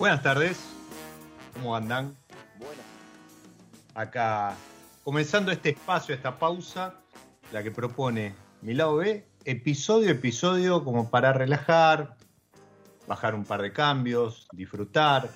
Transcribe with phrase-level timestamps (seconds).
[0.00, 0.58] Buenas tardes,
[1.52, 2.16] ¿cómo andan?
[2.58, 2.86] Buenas.
[3.94, 4.56] Acá,
[5.04, 6.94] comenzando este espacio, esta pausa,
[7.52, 12.16] la que propone mi B, episodio episodio como para relajar,
[13.06, 15.28] bajar un par de cambios, disfrutar,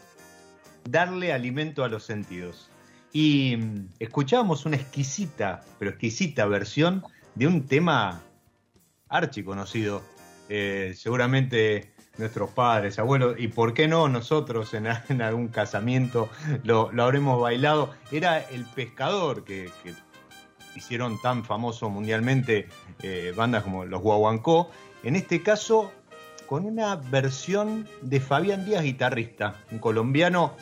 [0.88, 2.70] darle alimento a los sentidos.
[3.12, 7.04] Y mm, escuchábamos una exquisita, pero exquisita versión
[7.34, 8.22] de un tema
[9.10, 10.00] archiconocido.
[10.48, 14.86] Eh, seguramente nuestros padres, abuelos, y por qué no nosotros en,
[15.22, 16.28] algún casamiento
[16.62, 17.94] lo, habremos bailado.
[18.12, 19.70] Era El Pescador, que,
[20.76, 22.68] hicieron tan famoso mundialmente
[23.02, 24.70] eh, bandas como los Guaguancó.
[25.04, 25.92] En este caso,
[26.46, 30.56] con una versión de Fabián Díaz, guitarrista, un colombiano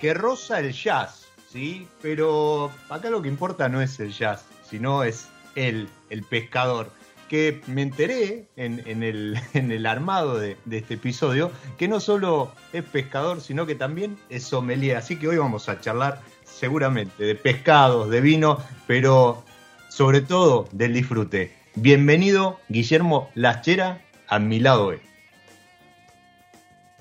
[0.00, 1.86] que roza el jazz, ¿sí?
[2.00, 6.90] Pero acá lo que importa no es el jazz, sino es él, el pescador
[7.28, 13.66] que me enteré en, el, armado de, este episodio que no solo es pescador, sino
[13.66, 14.96] que también es sommelier.
[14.96, 19.44] Así que hoy vamos a charlar seguramente de pescados, de vino, pero
[19.88, 21.52] sobre todo del disfrute.
[21.74, 24.92] Bienvenido, Guillermo Lachera, a mi lado.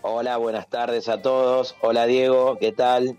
[0.01, 1.75] Hola, buenas tardes a todos.
[1.81, 3.17] Hola Diego, ¿qué tal?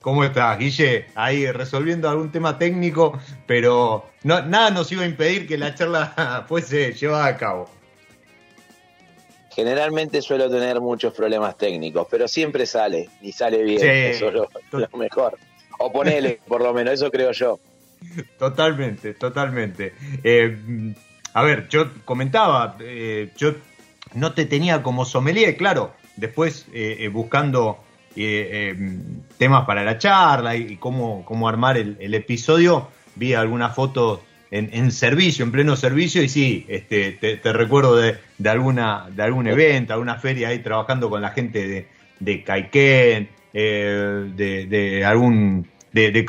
[0.00, 1.06] ¿Cómo estás, Guille?
[1.14, 6.94] Ahí resolviendo algún tema técnico, pero nada nos iba a impedir que la charla fuese
[6.94, 7.68] llevada a cabo.
[9.50, 14.34] Generalmente suelo tener muchos problemas técnicos, pero siempre sale, y sale bien, eso es
[14.72, 15.36] lo, mejor.
[15.78, 17.60] O ponele, por lo menos, eso creo yo.
[18.38, 19.92] Totalmente, totalmente.
[20.24, 20.94] Eh,
[21.34, 23.52] a ver, yo comentaba, eh, yo
[24.14, 27.84] no te tenía como sommelier, claro, después eh, buscando
[28.14, 34.20] temas para la charla y, cómo, cómo armar el, episodio, vi algunas fotos
[34.50, 38.18] en, servicio, en pleno servicio, y sí, este, te, recuerdo de,
[38.48, 44.30] alguna, de algún evento, alguna feria ahí trabajando con la gente de, de Caiquén, eh,
[44.34, 46.26] de, algún de, de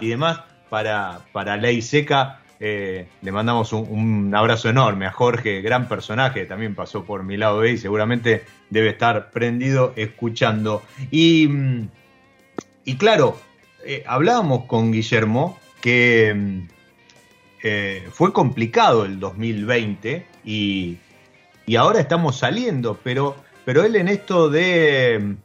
[0.00, 2.40] y demás, para, para Ley Seca.
[2.58, 7.58] Eh, le mandamos un, abrazo enorme a Jorge, gran personaje, también pasó por mi lado
[7.58, 10.82] B y seguramente debe estar prendido escuchando.
[11.10, 11.48] Y,
[12.84, 13.36] y claro,
[13.84, 16.64] eh, hablábamos con Guillermo que
[17.62, 20.98] eh, fue complicado el 2020 y,
[21.76, 25.36] ahora estamos saliendo, pero, pero él en esto de mm,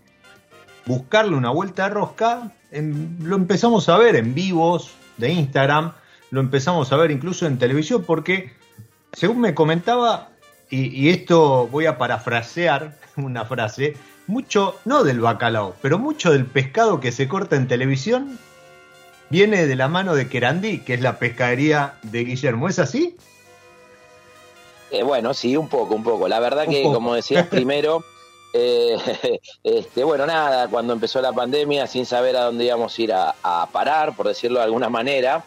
[0.85, 5.93] buscarle una vuelta a rosca, lo empezamos a ver en vivos de Instagram,
[6.31, 8.51] lo empezamos a ver incluso en televisión, porque
[9.13, 10.29] según me comentaba,
[10.69, 13.95] y, esto voy a parafrasear una frase,
[14.27, 18.39] mucho, no del bacalao, pero mucho del pescado que se corta en televisión
[19.29, 22.67] viene de la mano de Querandí, que es la pescadería de Guillermo.
[22.67, 23.17] ¿Es así?
[24.91, 26.27] Eh, bueno, sí, un poco, un poco.
[26.27, 28.03] La verdad que, como decías primero,
[28.53, 28.97] eh,
[29.63, 33.33] este, bueno, nada, cuando empezó la pandemia, sin saber a dónde íbamos a ir a,
[33.71, 35.43] parar, por decirlo de alguna manera,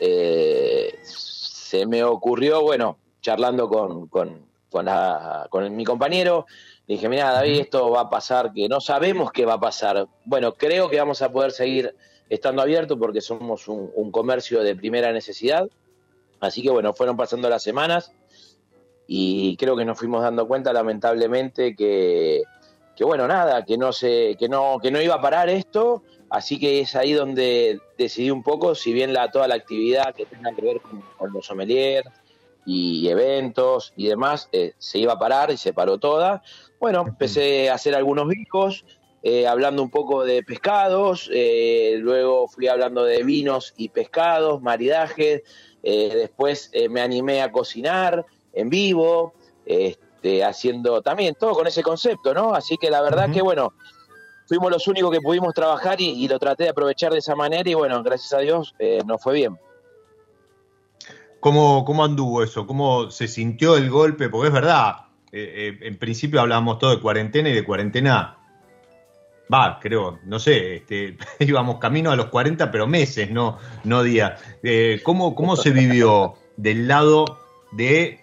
[0.00, 6.46] eh, se me ocurrió, bueno, charlando con, con, con, mi compañero,
[6.86, 10.06] dije, mira, David, esto va a pasar, que no sabemos qué va a pasar.
[10.24, 11.94] Bueno, creo que vamos a poder seguir
[12.28, 15.68] estando abierto porque somos un, comercio de primera necesidad.
[16.40, 18.12] Así que bueno, fueron pasando las semanas
[19.06, 22.42] y creo que nos fuimos dando cuenta lamentablemente que,
[22.94, 26.58] que bueno, nada, que no se, que no, que no iba a parar esto, así
[26.58, 30.54] que es ahí donde decidí un poco, si bien la, toda la actividad que tenga
[30.54, 32.08] que ver con, los sommeliers
[32.66, 36.42] y eventos y demás, eh, se iba a parar y se paró toda.
[36.78, 38.84] Bueno, empecé a hacer algunos bicos,
[39.22, 45.42] eh, hablando un poco de pescados, eh, luego fui hablando de vinos y pescados, maridajes,
[45.82, 49.34] eh, después me animé a cocinar en vivo,
[49.66, 52.54] este, haciendo también todo con ese concepto, ¿no?
[52.54, 53.74] Así que la verdad que bueno,
[54.48, 57.74] fuimos los únicos que pudimos trabajar y, lo traté de aprovechar de esa manera y
[57.74, 58.74] bueno, gracias a Dios
[59.06, 59.58] nos fue bien.
[61.40, 62.66] ¿Cómo, ¿Cómo anduvo eso?
[62.66, 64.28] ¿Cómo se sintió el golpe?
[64.28, 64.96] Porque es verdad,
[65.30, 68.38] en principio hablábamos todo de cuarentena y de cuarentena
[69.52, 74.40] va, creo, no sé, este, íbamos camino a los 40, pero meses, no, no días.
[74.62, 77.38] Eh, ¿cómo, ¿Cómo se vivió del lado
[77.72, 78.20] de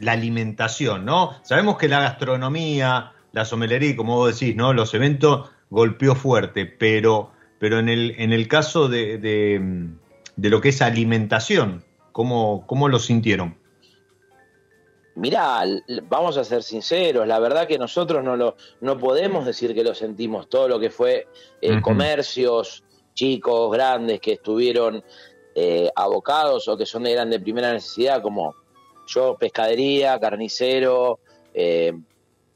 [0.00, 1.32] la alimentación, no?
[1.42, 4.72] Sabemos que la gastronomía, la somelería, como vos decís, ¿no?
[4.72, 9.88] Los eventos golpeó fuerte, pero, pero en, el, en el caso de, de,
[10.36, 13.56] de lo que es alimentación, ¿cómo, cómo lo sintieron?
[15.14, 15.64] Mirá,
[16.08, 19.94] vamos a ser sinceros, la verdad que nosotros no, lo, no podemos decir que lo
[19.94, 21.26] sentimos, todo lo que fue
[21.60, 22.82] eh, comercios
[23.12, 25.04] chicos, grandes, que estuvieron
[25.54, 28.54] eh, abocados o que son de, eran de primera necesidad, como
[29.06, 31.18] yo, pescadería, carnicero,
[31.52, 31.92] eh,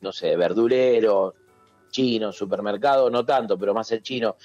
[0.06, 1.34] no sé, verdurero,
[1.90, 4.36] chino, supermercado, no tanto, pero más el chino.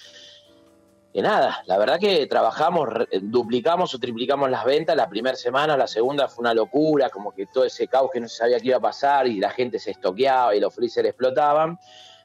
[1.13, 2.89] Que nada, la verdad que trabajamos,
[3.21, 4.95] duplicamos o triplicamos las ventas.
[4.95, 8.27] La primera semana, la segunda fue una locura, como que todo ese caos que no
[8.27, 11.77] se sabía qué iba a pasar y la gente se estoqueaba y los freezer explotaban.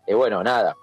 [0.06, 0.74] bueno, nada,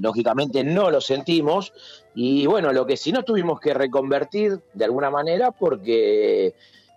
[0.00, 1.72] lógicamente no lo sentimos.
[2.14, 6.54] Y bueno, lo que sí nos tuvimos que reconvertir de alguna manera porque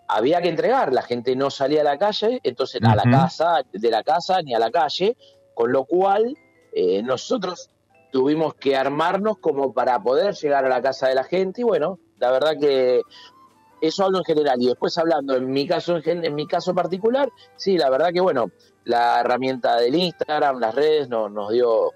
[0.08, 3.90] había que entregar, la gente no salía a la calle, entonces a la casa, de
[3.90, 5.16] la casa ni a la calle,
[5.54, 6.34] con lo cual
[6.72, 7.70] eh, nosotros
[8.10, 11.98] tuvimos que armarnos como para poder llegar a la casa de la gente y bueno,
[12.18, 13.02] la verdad que
[13.82, 14.62] eso hablo en general.
[14.62, 18.50] Y después hablando en mi caso en, mi caso particular, sí, la verdad que bueno,
[18.84, 21.92] la herramienta del Instagram, las redes nos, nos dio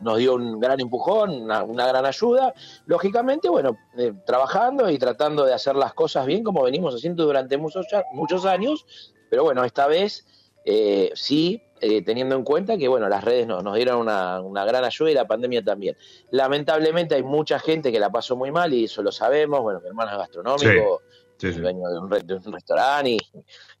[0.00, 2.54] nos dio un gran empujón, una, gran ayuda.
[2.86, 7.56] Lógicamente, bueno, eh, trabajando y tratando de hacer las cosas bien como venimos haciendo durante
[7.56, 8.86] muchos, muchos años,
[9.30, 10.26] pero bueno, esta vez
[10.64, 15.10] eh, sí eh, teniendo en cuenta que bueno las redes nos, dieron una, gran ayuda
[15.10, 15.96] y la pandemia también.
[16.30, 19.60] Lamentablemente hay mucha gente que la pasó muy mal y eso lo sabemos.
[19.60, 21.02] Bueno, mi hermano gastronómico,
[21.38, 23.18] dueño de un, restaurante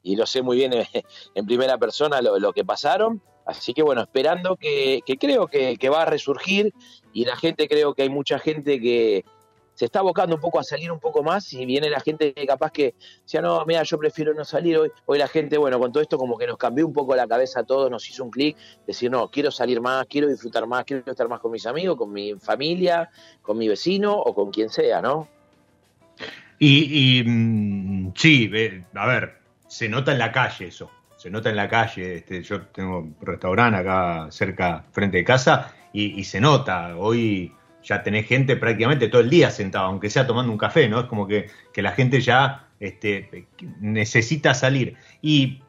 [0.02, 3.22] y, lo sé muy bien en, primera persona lo, que pasaron.
[3.44, 6.72] Así que bueno, esperando que, creo que, va a resurgir
[7.12, 9.24] y la gente creo que hay mucha gente que,
[9.78, 12.44] se está abocando un poco a salir un poco más y viene la gente que
[12.48, 14.90] capaz que decía, no, mira, yo prefiero no salir hoy.
[15.06, 17.60] Hoy la gente, bueno, con todo esto como que nos cambió un poco la cabeza
[17.60, 18.56] a todos, nos hizo un clic,
[18.88, 22.10] decir, no, quiero salir más, quiero disfrutar más, quiero estar más con mis amigos, con
[22.12, 23.08] mi familia,
[23.40, 25.28] con mi vecino o con quien sea, ¿no?
[26.58, 28.50] Y, mm, sí,
[28.94, 29.38] a ver,
[29.68, 32.16] se nota en la calle eso, se nota en la calle.
[32.16, 36.96] Este, yo tengo un restaurante acá cerca, frente de casa, y se nota.
[36.96, 37.52] Hoy
[37.88, 41.00] ya tenés gente prácticamente todo el día sentada, aunque sea tomando un café, ¿no?
[41.00, 43.46] Es como que, la gente ya este,
[43.80, 44.96] necesita salir.
[45.22, 45.62] Y,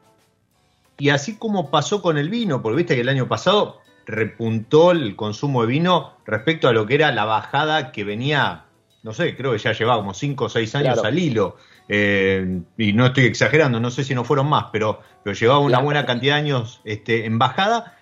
[0.98, 5.16] y así como pasó con el vino, porque viste que el año pasado repuntó el
[5.16, 8.64] consumo de vino respecto a lo que era la bajada que venía,
[9.02, 11.56] no sé, creo que ya llevaba como 5 o 6 años al hilo.
[11.88, 15.80] Eh, y no estoy exagerando, no sé si no fueron más, pero, pero llevaba una
[15.80, 17.96] buena cantidad de años este, en bajada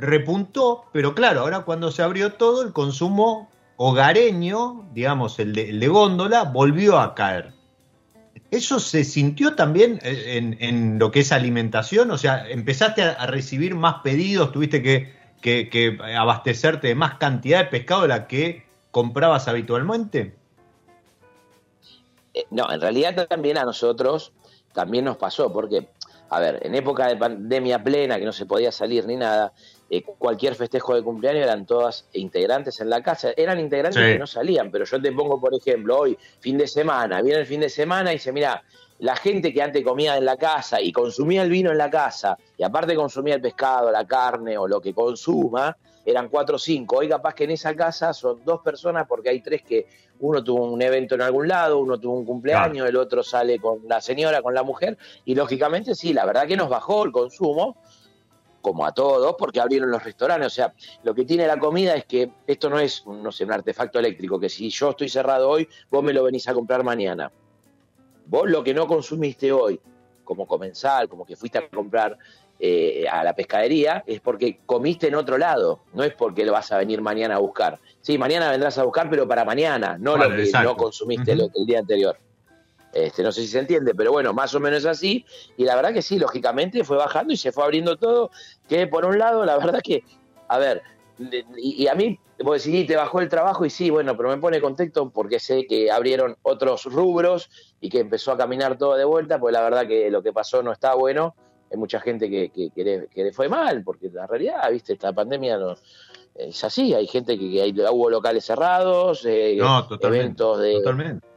[0.00, 6.44] repuntó, pero claro, ahora cuando se abrió todo, el consumo hogareño, digamos, el de, góndola,
[6.44, 7.52] volvió a caer.
[8.50, 12.10] ¿Eso se sintió también en, lo que es alimentación?
[12.10, 14.52] O sea, ¿empezaste a, recibir más pedidos?
[14.52, 20.34] ¿Tuviste que, abastecerte de más cantidad de pescado de la que comprabas habitualmente?
[22.34, 24.32] Eh, no, en realidad también a nosotros
[24.72, 25.88] también nos pasó, porque,
[26.28, 29.52] a ver, en época de pandemia plena, que no se podía salir ni nada,
[29.88, 33.30] eh, cualquier festejo de cumpleaños eran todas integrantes en la casa.
[33.36, 37.20] Eran integrantes que no salían, pero yo te pongo, por ejemplo, hoy, fin de semana,
[37.20, 38.62] viene el fin de semana y dice, mira,
[39.00, 42.38] la gente que antes comía en la casa y consumía el vino en la casa,
[42.56, 46.98] y aparte consumía el pescado, la carne o lo que consuma, eran cuatro o cinco.
[46.98, 49.86] Hoy capaz que en esa casa son dos personas porque hay tres que
[50.20, 53.80] uno tuvo un evento en algún lado, uno tuvo un cumpleaños, el otro sale con
[53.88, 57.76] la señora, con la mujer, y lógicamente sí, la verdad que nos bajó el consumo,
[58.60, 60.46] como a todos, porque abrieron los restaurantes.
[60.48, 63.52] O sea, lo que tiene la comida es que esto no es, no sé, un
[63.52, 67.32] artefacto eléctrico, que si yo estoy cerrado hoy, vos me lo venís a comprar mañana.
[68.26, 69.80] Vos lo que no consumiste hoy,
[70.24, 72.16] como comensal, como que fuiste a comprar
[72.62, 76.70] eh, a la pescadería, es porque comiste en otro lado, no es porque lo vas
[76.72, 77.78] a venir mañana a buscar.
[78.02, 81.78] Sí, mañana vendrás a buscar, pero para mañana, no lo que no consumiste el día
[81.78, 82.18] anterior.
[82.92, 85.24] Este, no sé si se entiende, pero bueno, más o menos así.
[85.56, 88.30] Y la verdad que sí, lógicamente fue bajando y se fue abriendo todo.
[88.68, 90.04] Que por un lado, la verdad que,
[90.48, 90.82] a ver,
[91.56, 94.60] y, a mí, vos decís, te bajó el trabajo y sí, bueno, pero me pone
[94.60, 97.50] contexto porque sé que abrieron otros rubros
[97.80, 100.62] y que empezó a caminar todo de vuelta, pues la verdad que lo que pasó
[100.62, 101.34] no está bueno.
[101.70, 105.74] Hay mucha gente que, que, le, fue mal, porque la realidad, viste, esta pandemia no,
[106.34, 106.94] es así.
[106.94, 109.58] Hay gente que, hay, hubo locales cerrados, eh,
[110.02, 110.74] eventos de.
[110.74, 111.30] Totalmente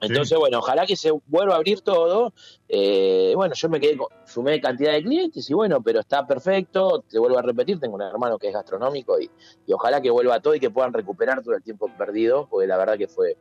[0.00, 2.32] entonces, bueno, ojalá que se vuelva a abrir todo.
[2.68, 7.04] Eh, bueno, yo me quedé, sumé cantidad de clientes y bueno, pero está perfecto.
[7.08, 9.30] Te vuelvo a repetir, tengo un hermano que es gastronómico y,
[9.72, 12.96] ojalá que vuelva todo y que puedan recuperar todo el tiempo perdido, porque la verdad
[12.96, 13.36] que fue,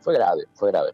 [0.00, 0.92] fue grave, fue grave.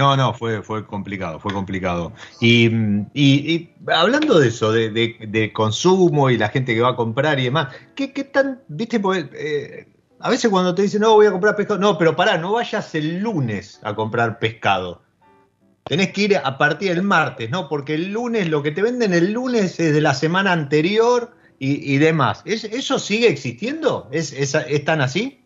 [0.00, 2.14] No, no, fue, fue complicado, fue complicado.
[2.40, 2.70] Y,
[3.12, 7.44] y, hablando de eso, de, de, consumo y la gente que va a comprar y
[7.44, 8.98] demás, ¿qué, qué tan, viste,
[9.34, 12.52] eh, a veces cuando te dicen, no, voy a comprar pescado, no, pero pará, no
[12.52, 15.02] vayas el lunes a comprar pescado.
[15.84, 17.68] Tenés que ir a partir del martes, ¿no?
[17.68, 21.98] Porque el lunes, lo que te venden el lunes es de la semana anterior y,
[21.98, 22.40] demás.
[22.46, 24.08] ¿Eso sigue existiendo?
[24.12, 25.44] ¿Es, es, tan así?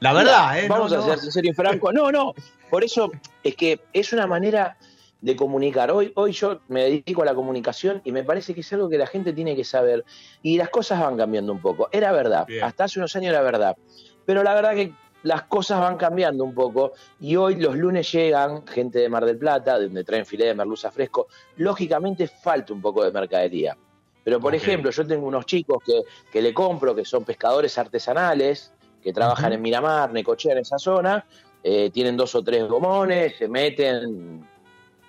[0.00, 0.66] La verdad, ¿eh?
[0.68, 1.92] Vamos a ser sinceros y franco.
[1.92, 2.34] No, no.
[2.70, 3.10] Por eso
[3.42, 4.76] es que es una manera
[5.20, 5.90] de comunicar.
[5.90, 8.98] Hoy, hoy yo me dedico a la comunicación y me parece que es algo que
[8.98, 10.04] la gente tiene que saber.
[10.42, 11.88] Y las cosas van cambiando un poco.
[11.92, 13.76] Era verdad, hasta hace unos años era verdad.
[14.24, 14.92] Pero la verdad que
[15.22, 19.38] las cosas van cambiando un poco y hoy los lunes llegan gente de Mar del
[19.38, 21.26] Plata, donde traen filete de merluza fresco.
[21.56, 23.76] Lógicamente falta un poco de mercadería.
[24.22, 28.72] Pero, por ejemplo, yo tengo unos chicos que, que, le compro, que son pescadores artesanales,
[29.00, 31.24] que trabajan en Miramar, Necochea, en esa zona,
[31.68, 34.46] eh, tienen dos o tres gomones, se meten,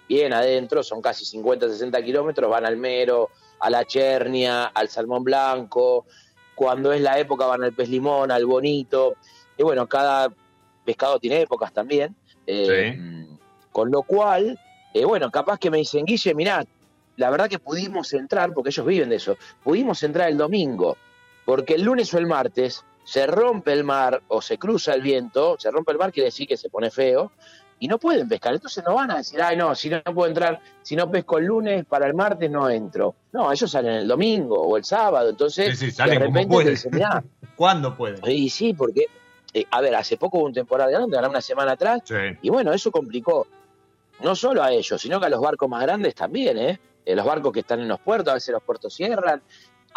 [0.10, 5.24] bien adentro, son casi 50, 60 kilómetros, van al Mero, a la Chernia, al Salmón
[5.24, 6.08] Blanco,
[6.56, 9.18] cuando es la época van al pez limón, al bonito,
[9.56, 10.34] y bueno, cada
[10.84, 12.16] pescado tiene épocas también,
[12.48, 13.28] eh,
[13.72, 14.60] con lo cual,
[14.96, 16.66] eh, bueno, capaz que me dicen, Guille, mirá,
[17.18, 20.98] la verdad que pudimos entrar, porque ellos viven de eso, pudimos entrar el domingo,
[21.46, 25.56] porque el lunes o el martes se rompe el mar o se cruza el viento,
[25.58, 27.32] se rompe el mar quiere decir que se pone feo,
[27.80, 28.54] y no pueden pescar.
[28.54, 31.46] Entonces no van a decir, ay, no, si no, puedo entrar, si no pesco el
[31.46, 33.16] lunes, para el martes no entro.
[33.32, 35.30] No, ellos salen el domingo o el sábado.
[35.30, 36.92] Entonces, de repente te dicen,
[37.56, 38.20] ¿Cuándo pueden?
[38.30, 39.06] Y sí, porque,
[39.54, 42.02] eh, a ver, hace poco hubo un temporada grande, una semana atrás,
[42.42, 43.48] y bueno, eso complicó
[44.20, 46.78] no solo a ellos, sino que a los barcos más grandes también, ¿eh?
[47.06, 47.16] ¿eh?
[47.16, 49.42] Los barcos que están en los puertos, a veces los puertos cierran.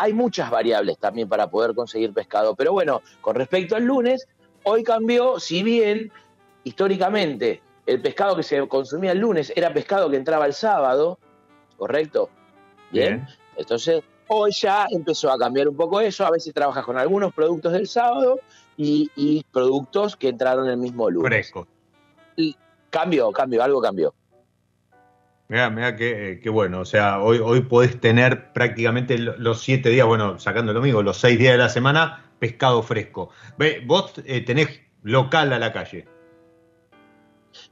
[0.03, 2.55] Hay muchas variables también para poder conseguir pescado.
[2.55, 4.27] Pero bueno, con respecto al lunes,
[4.63, 6.13] Hoy cambió, si bien
[6.65, 11.19] históricamente el pescado que se consumía el lunes era pescado que entraba el sábado,
[11.77, 12.29] ¿correcto?
[12.91, 13.27] Bien.
[13.57, 16.27] Entonces, hoy ya empezó a cambiar un poco eso.
[16.27, 18.41] A veces trabajas con algunos productos del sábado
[18.77, 21.29] y, productos que entraron el mismo lunes.
[21.29, 21.67] Fresco.
[22.37, 22.57] Y
[22.91, 24.15] cambió, cambió, algo cambió.
[25.51, 26.79] Mira, mira qué, bueno.
[26.79, 31.17] O sea, hoy, hoy podés tener prácticamente los siete días, bueno, sacando lo mismo, los
[31.17, 33.31] seis días de la semana, pescado fresco.
[33.59, 36.07] Ve, vos eh, tenés local a la calle.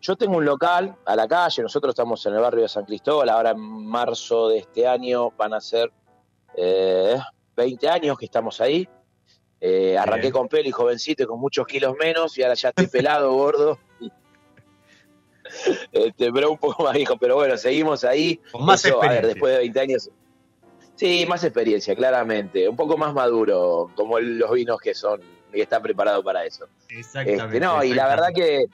[0.01, 3.29] Yo tengo un local a la calle, nosotros estamos en el barrio de San Cristóbal,
[3.29, 5.93] ahora en marzo de este año van a ser
[6.57, 7.17] eh,
[7.55, 8.89] 20 años que estamos ahí.
[9.61, 12.87] Eh, arranqué con pelo y jovencito y con muchos kilos menos y ahora ya estoy
[12.89, 13.79] pelado, gordo.
[15.93, 18.41] Este, pero un poco más viejo, pero bueno, seguimos ahí.
[18.53, 19.29] Con más experiencia.
[19.29, 20.11] después de 20 años.
[20.97, 22.69] Sí, más experiencia, claramente.
[22.69, 25.21] Un poco más maduro, como los vinos que son,
[25.53, 26.67] y están preparados para eso.
[26.89, 27.45] Exactamente.
[27.45, 28.67] Este, no, y la verdad que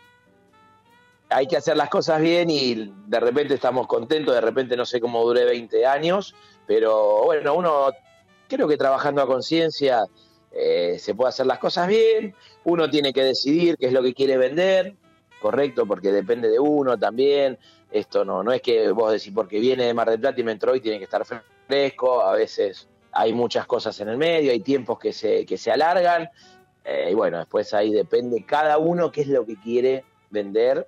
[1.28, 5.00] hay que hacer las cosas bien y de repente estamos contentos, de repente no sé
[5.00, 6.34] cómo duré 20 años,
[6.66, 7.90] pero bueno, uno
[8.48, 10.04] creo que trabajando a conciencia
[10.52, 14.14] eh, se puede hacer las cosas bien, uno tiene que decidir qué es lo que
[14.14, 14.94] quiere vender,
[15.40, 17.58] correcto, porque depende de uno también,
[17.90, 20.52] esto no, no es que vos decís porque viene de Mar del Plata y me
[20.52, 21.24] entró y tiene que estar
[21.66, 25.70] fresco, a veces hay muchas cosas en el medio, hay tiempos que se, que se
[25.70, 26.28] alargan,
[26.84, 30.86] eh, y bueno, después ahí depende cada uno qué es lo que quiere vender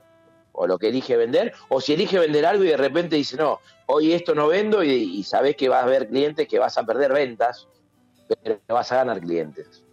[0.53, 3.61] o lo que elige vender, o si elige vender algo y de repente dice, no,
[3.87, 7.13] hoy esto no vendo y, sabes que vas a haber clientes que vas a perder
[7.13, 7.69] ventas,
[8.43, 9.86] pero vas a ganar clientes.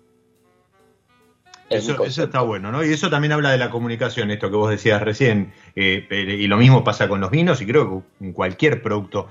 [1.77, 2.84] Eso, está bueno, ¿no?
[2.84, 6.58] Y eso también habla de la comunicación, esto que vos decías recién, eh, y lo
[6.58, 9.27] mismo pasa con los vinos y creo que en cualquier producto.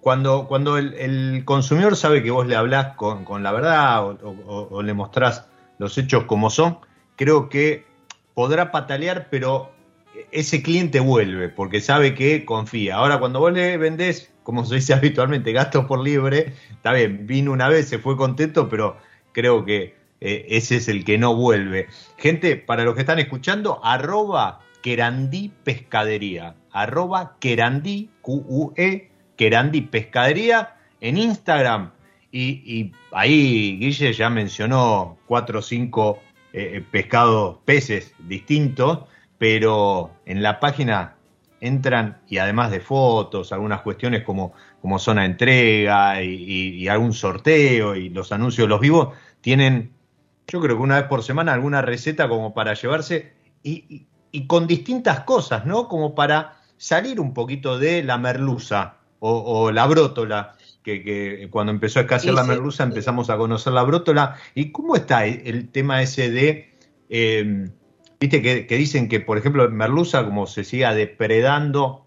[0.00, 4.94] Cuando, cuando el, consumidor sabe que vos le hablás con, la verdad o, o le
[4.94, 5.46] mostrás
[5.78, 6.78] los hechos como son,
[7.16, 7.84] creo que
[8.34, 9.70] podrá patalear, pero
[10.30, 12.96] ese cliente vuelve porque sabe que confía.
[12.96, 17.52] Ahora, cuando vos le vendés, como se dice habitualmente, gastos por libre, está bien, vino
[17.52, 18.96] una vez, se fue contento, pero
[19.32, 21.88] creo que eh, ese es el que no vuelve.
[22.16, 31.18] Gente, para los que están escuchando, arroba Querandí Pescadería, arroba Querandí, Q-U-E, Querandí Pescadería en
[31.18, 31.92] Instagram.
[32.34, 36.20] Y, ahí Guille ya mencionó cuatro o cinco
[36.54, 39.00] eh, pescados, peces distintos
[39.42, 41.16] pero en la página
[41.60, 48.08] entran y además de fotos, algunas cuestiones como, como zona entrega y, algún sorteo y
[48.08, 49.08] los anuncios los vivos,
[49.40, 49.90] tienen,
[50.52, 54.06] yo creo que una vez por semana alguna receta como para llevarse y,
[54.46, 55.88] con distintas cosas, ¿no?
[55.88, 62.02] Como para salir un poquito de la merluza o, la brótola, que, cuando empezó a
[62.02, 64.36] escasear la merluza empezamos a conocer la brótola.
[64.54, 66.74] ¿Y cómo está el, tema ese de...
[67.08, 67.70] Eh,
[68.20, 72.06] Viste que, dicen que, por ejemplo, en Merluza, como se siga depredando,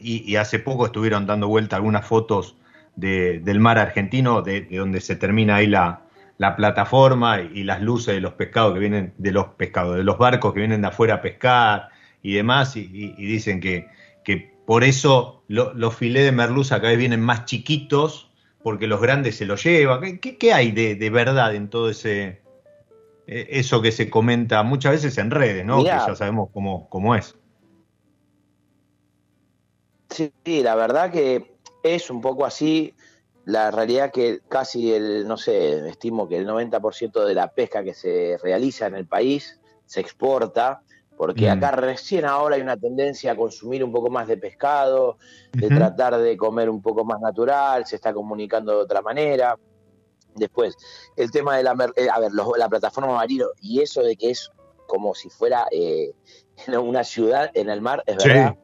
[0.00, 2.56] y, hace poco estuvieron dando vuelta algunas fotos
[2.96, 6.03] del mar argentino, de, donde se termina ahí la,
[6.38, 10.52] plataforma y, las luces de los pescados que vienen, de los pescados, de los barcos
[10.52, 11.88] que vienen de afuera a pescar
[12.22, 13.88] y demás, y, dicen que,
[14.24, 18.30] que, por eso los filés de merluza cada vez vienen más chiquitos,
[18.62, 20.18] porque los grandes se los llevan.
[20.18, 22.44] ¿Qué, hay de verdad en todo ese,
[23.26, 25.78] eh, eso que se comenta muchas veces en redes, ¿no?
[25.78, 27.36] que ya sabemos cómo, cómo es.
[30.10, 30.30] Sí,
[30.62, 32.93] la verdad que es un poco así.
[33.44, 37.94] La realidad que casi el, no sé, estimo que el 90% de la pesca que
[37.94, 40.82] se realiza en el país se exporta,
[41.16, 41.52] porque mm.
[41.52, 45.18] acá recién ahora hay una tendencia a consumir un poco más de pescado,
[45.52, 49.56] de tratar de comer un poco más natural, se está comunicando de otra manera.
[50.34, 50.76] Después,
[51.16, 54.50] el tema de la, eh, a ver, la plataforma marino y eso de que es
[54.86, 56.12] como si fuera eh,
[56.82, 58.56] una ciudad en el mar, es verdad.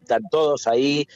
[0.00, 1.06] Están todos ahí.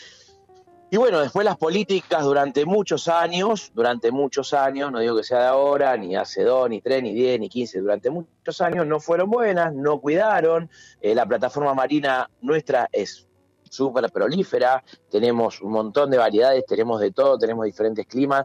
[0.92, 5.38] Y bueno, después las políticas durante muchos años, durante muchos años, no digo que sea
[5.38, 9.00] de ahora, ni hace dos, ni tres, ni diez, ni quince, durante muchos años no
[9.00, 10.68] fueron buenas, no cuidaron.
[11.00, 13.26] Eh, la plataforma marina nuestra es
[13.70, 18.44] súper prolífera, tenemos un montón de variedades, tenemos de todo, tenemos diferentes climas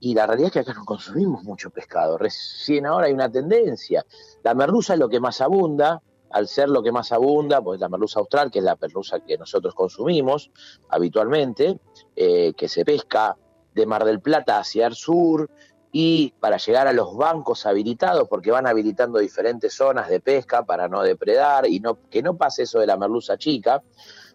[0.00, 2.18] y la realidad es que acá no consumimos mucho pescado.
[2.18, 4.04] Recién ahora hay una tendencia.
[4.42, 7.88] La merluza es lo que más abunda, al ser lo que más abunda, pues la
[7.88, 10.50] merluza austral, que es la merluza que nosotros consumimos
[10.88, 11.78] habitualmente,
[12.16, 13.36] eh, que se pesca
[13.74, 15.50] de Mar del Plata hacia el sur
[15.92, 20.88] y para llegar a los bancos habilitados, porque van habilitando diferentes zonas de pesca para
[20.88, 23.82] no depredar y no, que no pase eso de la merluza chica.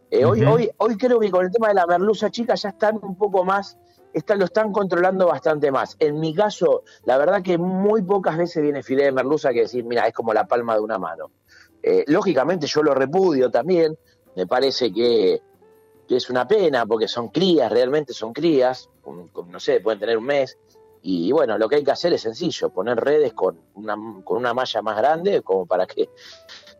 [0.09, 2.99] Eh, hoy, hoy, hoy creo que con el tema de la merluza chica ya están
[3.01, 3.77] un poco más
[4.35, 5.95] lo están controlando bastante más.
[5.99, 9.83] En mi caso, la verdad que muy pocas veces viene filé de merluza que decir,
[9.83, 11.31] mira, es como la palma de una mano.
[11.89, 13.97] Eh, lógicamente yo lo repudio también,
[14.35, 15.41] me parece que,
[16.09, 20.57] es una pena porque son crías, realmente son crías, no sé, pueden tener un mes.
[21.01, 23.95] Y bueno, lo que hay que hacer es sencillo, poner redes con una,
[24.25, 26.09] con una malla más grande como para que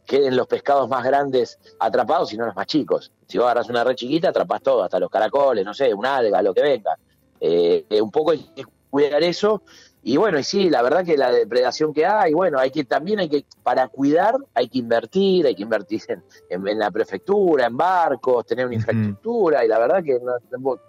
[0.05, 3.13] queden los pescados más grandes atrapados y no los más chicos.
[3.27, 6.41] Si vos agarras una red chiquita, atrapas todo, hasta los caracoles, no sé, un alga,
[6.41, 6.97] lo que venga.
[7.39, 9.61] Eh, un poco hay que cuidar eso.
[10.07, 13.19] Y bueno, y sí, la verdad que la depredación que hay, bueno, hay que también
[13.19, 16.01] hay que, para cuidar, hay que invertir, hay que invertir
[16.49, 20.17] en, la prefectura, en barcos, tener una infraestructura, y la verdad que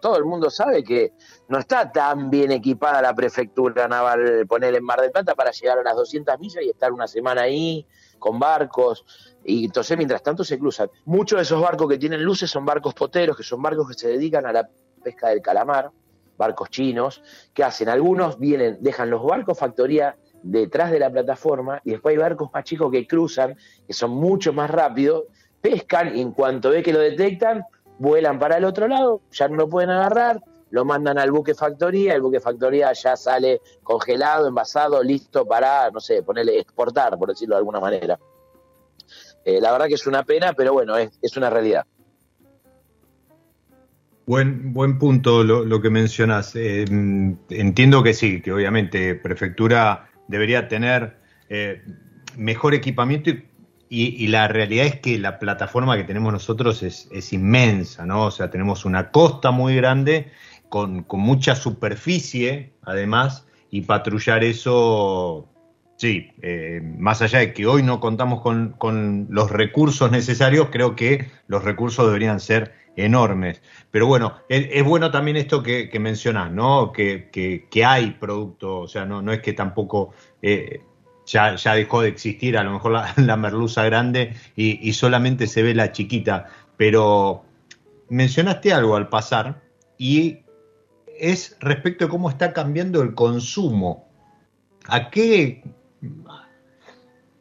[0.00, 1.14] todo el mundo sabe que
[1.48, 5.80] no está tan bien equipada la prefectura naval, poner en Mar del Plata para llegar
[5.80, 7.84] a las 200 millas y estar una semana ahí
[8.20, 9.04] con barcos,
[9.44, 10.92] y entonces mientras tanto se cruzan.
[11.06, 14.06] Muchos de esos barcos que tienen luces son barcos poteros, que son barcos que se
[14.10, 14.68] dedican a la
[15.02, 15.90] pesca del calamar,
[16.38, 17.22] barcos chinos,
[17.52, 22.18] que hacen algunos, vienen, dejan los barcos factoría detrás de la plataforma y después hay
[22.18, 25.24] barcos más chicos que cruzan, que son mucho más rápidos,
[25.60, 27.64] pescan y en cuanto ve que lo detectan,
[27.98, 32.14] vuelan para el otro lado, ya no lo pueden agarrar, lo mandan al buque factoría,
[32.14, 37.56] el buque factoría ya sale congelado, envasado, listo para, no sé, ponerle exportar, por decirlo
[37.56, 38.18] de alguna manera.
[39.44, 41.84] Eh, la verdad que es una pena, pero bueno, es una realidad.
[44.28, 46.54] Buen, buen punto lo, que mencionas.
[46.54, 46.84] Eh,
[47.48, 51.16] entiendo que sí, que obviamente Prefectura debería tener
[51.48, 51.82] eh,
[52.36, 53.30] mejor equipamiento
[53.88, 58.26] y, la realidad es que la plataforma que tenemos nosotros es, inmensa, ¿no?
[58.26, 60.30] O sea, tenemos una costa muy grande
[60.68, 65.48] con, mucha superficie, además, y patrullar eso,
[65.96, 70.94] sí, eh, más allá de que hoy no contamos con, con los recursos necesarios, creo
[70.96, 73.62] que los recursos deberían ser enormes.
[73.90, 76.92] Pero bueno, es, bueno también esto que, mencionás, ¿no?
[76.92, 80.82] Que, que, hay producto, o sea, no, no es que tampoco eh,
[81.24, 85.74] ya, ya, dejó de existir a lo mejor la, merluza grande y, solamente se ve
[85.74, 87.44] la chiquita, pero
[88.08, 89.62] mencionaste algo al pasar
[89.96, 90.40] y
[91.18, 94.08] es respecto de cómo está cambiando el consumo.
[94.86, 95.62] ¿A qué,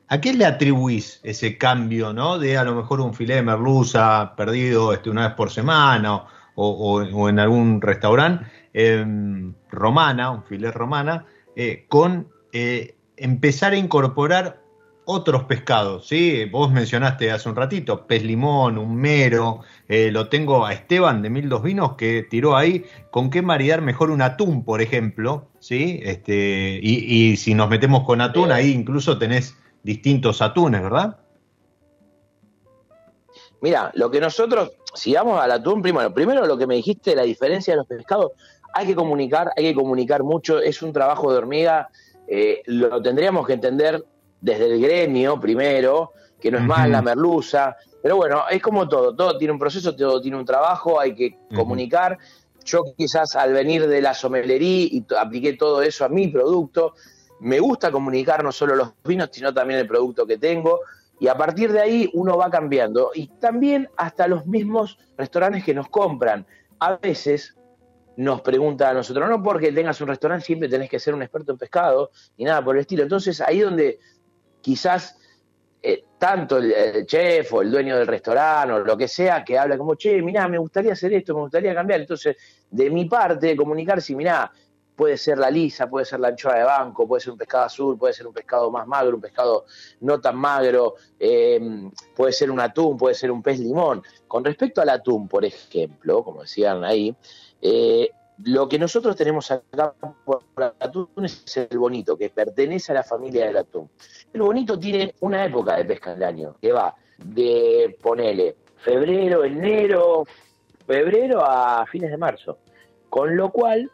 [0.10, 2.39] ¿A qué le atribuís ese cambio, ¿no?
[2.39, 6.24] De a lo mejor un filé de merluza perdido este, una vez por semana
[6.56, 14.62] o, en algún restaurante em, romana, un filé romana, eh, con eh, empezar a incorporar
[15.10, 16.46] otros pescados, ¿sí?
[16.46, 21.30] Vos mencionaste hace un ratito, pez limón, un mero, eh, lo tengo a Esteban de
[21.30, 26.00] Mil Dos Vinos que tiró ahí con qué maridar mejor un atún, por ejemplo, ¿sí?
[26.04, 29.56] Este, y, y si nos metemos con atún, ahí incluso tenés
[29.88, 31.17] distintos atunes, ¿verdad?
[33.62, 37.23] Mira, lo que nosotros, si vamos al atún, primero, primero lo que me dijiste, la
[37.23, 38.34] diferencia de los pescados,
[38.73, 41.88] hay que comunicar, hay que comunicar mucho, es un trabajo de hormiga,
[42.28, 44.04] eh, lo tendríamos que entender
[44.41, 49.15] desde el gremio primero, que no es más la merluza, pero bueno, es como todo,
[49.15, 52.17] todo tiene un proceso, todo tiene un trabajo, hay que comunicar.
[52.65, 56.93] Yo quizás al venir de la somelería y apliqué todo eso a mi producto,
[57.39, 60.82] me gusta comunicar no solo los vinos, sino también el producto que tengo.
[61.19, 63.12] Y a partir de ahí uno va cambiando.
[63.13, 66.45] Y también hasta los mismos restaurantes que nos compran.
[66.80, 67.56] A veces
[68.17, 71.52] nos preguntan a nosotros, no porque tengas un restaurante siempre tenés que ser un experto
[71.52, 73.04] en pescado, ni nada por el estilo.
[73.04, 74.00] Entonces ahí donde
[74.62, 75.17] quizás
[75.82, 79.78] eh, tanto el, chef o el dueño del restaurante o lo que sea, que habla
[79.78, 82.02] como, che, mirá, me gustaría hacer esto, me gustaría cambiar.
[82.02, 82.36] Entonces,
[82.69, 84.52] de mi parte, comunicar si, mirá,
[84.97, 87.97] puede ser la lisa, puede ser la anchoa de banco, puede ser un pescado azul,
[87.99, 89.65] puede ser un pescado más magro, un pescado
[90.01, 94.01] no tan magro, eh, puede ser un atún, puede ser un pez limón.
[94.27, 97.15] Con respecto al atún, por ejemplo, como decían ahí,
[97.62, 98.10] eh,
[98.43, 99.93] lo que nosotros tenemos acá
[100.25, 103.89] por atún es el bonito, que pertenece a la familia del atún.
[104.33, 110.25] El bonito tiene una época de pesca del año, que va de, ponele, febrero, enero,
[110.88, 112.57] febrero a fines de marzo.
[113.10, 113.91] Con lo cual,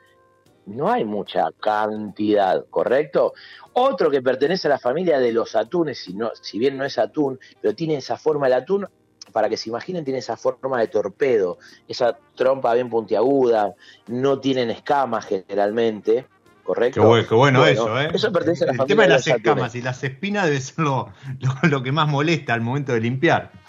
[0.66, 3.34] no hay mucha cantidad, ¿correcto?
[3.74, 6.98] Otro que pertenece a la familia de los atunes, si, no, si bien no es
[6.98, 8.88] atún, pero tiene esa forma, el atún,
[9.32, 13.74] para que se imaginen, tiene esa forma de torpedo, esa trompa bien puntiaguda,
[14.08, 16.28] no tienen escamas generalmente,
[16.64, 17.02] ¿correcto?
[17.28, 18.10] Qué bueno, eso, ¿eh?
[18.14, 18.84] Eso pertenece a la familia.
[18.84, 20.86] El tema de las escamas y las espinas debe ser
[21.64, 23.63] lo que más molesta al momento de limpiar.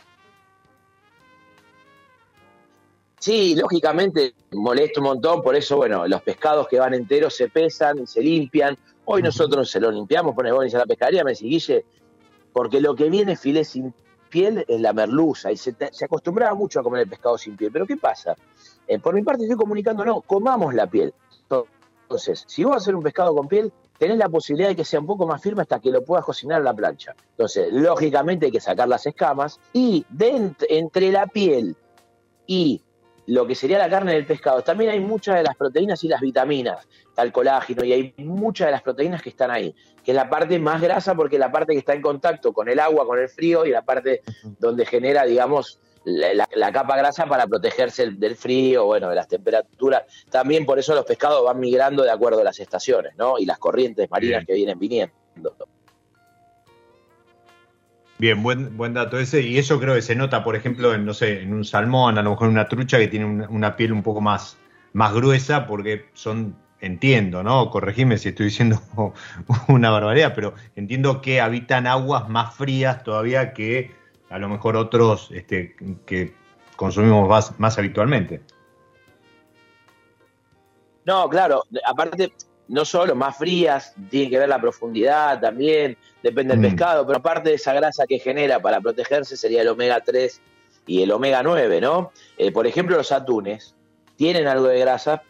[3.25, 8.01] Sí, lógicamente molesta un montón, por eso, bueno, los pescados que van enteros se pesan,
[8.01, 8.77] y se limpian.
[9.07, 11.73] Hoy nosotros se lo limpiamos, pone Bonis a la pescadería, me decís,
[12.53, 13.95] porque lo que viene filé sin
[14.29, 17.73] piel es la merluza, y se, se acostumbraba mucho a comer el pescado sin piel.
[17.73, 18.37] Pero ¿qué pasa?
[18.87, 21.15] Eh, por mi parte estoy comunicando, no, comamos la piel.
[21.49, 24.85] Entonces, si vos vas a hacer un pescado con piel, tenés la posibilidad de que
[24.85, 27.17] sea un poco más firme hasta que lo puedas cocinar en la plancha.
[27.31, 31.75] Entonces, lógicamente hay que sacar las escamas y entre la piel
[32.47, 32.83] y
[33.27, 36.21] lo que sería la carne del pescado, también hay muchas de las proteínas y las
[36.21, 40.29] vitaminas, tal colágeno, y hay muchas de las proteínas que están ahí, que es la
[40.29, 43.19] parte más grasa porque es la parte que está en contacto con el agua, con
[43.19, 44.23] el frío, y la parte
[44.59, 50.03] donde genera, digamos, la, capa grasa para protegerse del frío, bueno, de las temperaturas.
[50.31, 53.39] También por eso los pescados van migrando de acuerdo a las estaciones, ¿no?
[53.39, 55.15] Y las corrientes marinas que vienen viniendo.
[58.25, 59.43] Bien, buen, buen dato ese.
[59.43, 62.23] Y eso creo que se nota, por ejemplo, en, no sé, en un salmón, a
[62.23, 64.57] lo mejor en una trucha que tiene una, piel un poco más,
[64.95, 67.69] más gruesa, porque son, entiendo, ¿no?
[67.69, 68.81] Corregime si estoy diciendo
[69.69, 73.95] una barbaridad, pero entiendo que habitan aguas más frías todavía que
[74.31, 76.33] a lo mejor otros este, que
[76.77, 78.41] consumimos más, más habitualmente.
[81.05, 82.33] No, claro, aparte,
[82.69, 86.71] no solo más frías, tiene que ver la profundidad también, depende del mm.
[86.71, 90.41] pescado, pero aparte de esa grasa que genera para protegerse sería el omega 3
[90.87, 92.13] y el omega 9, ¿no?
[92.37, 93.75] Eh, por ejemplo, los atunes
[94.17, 95.23] tienen algo de grasa,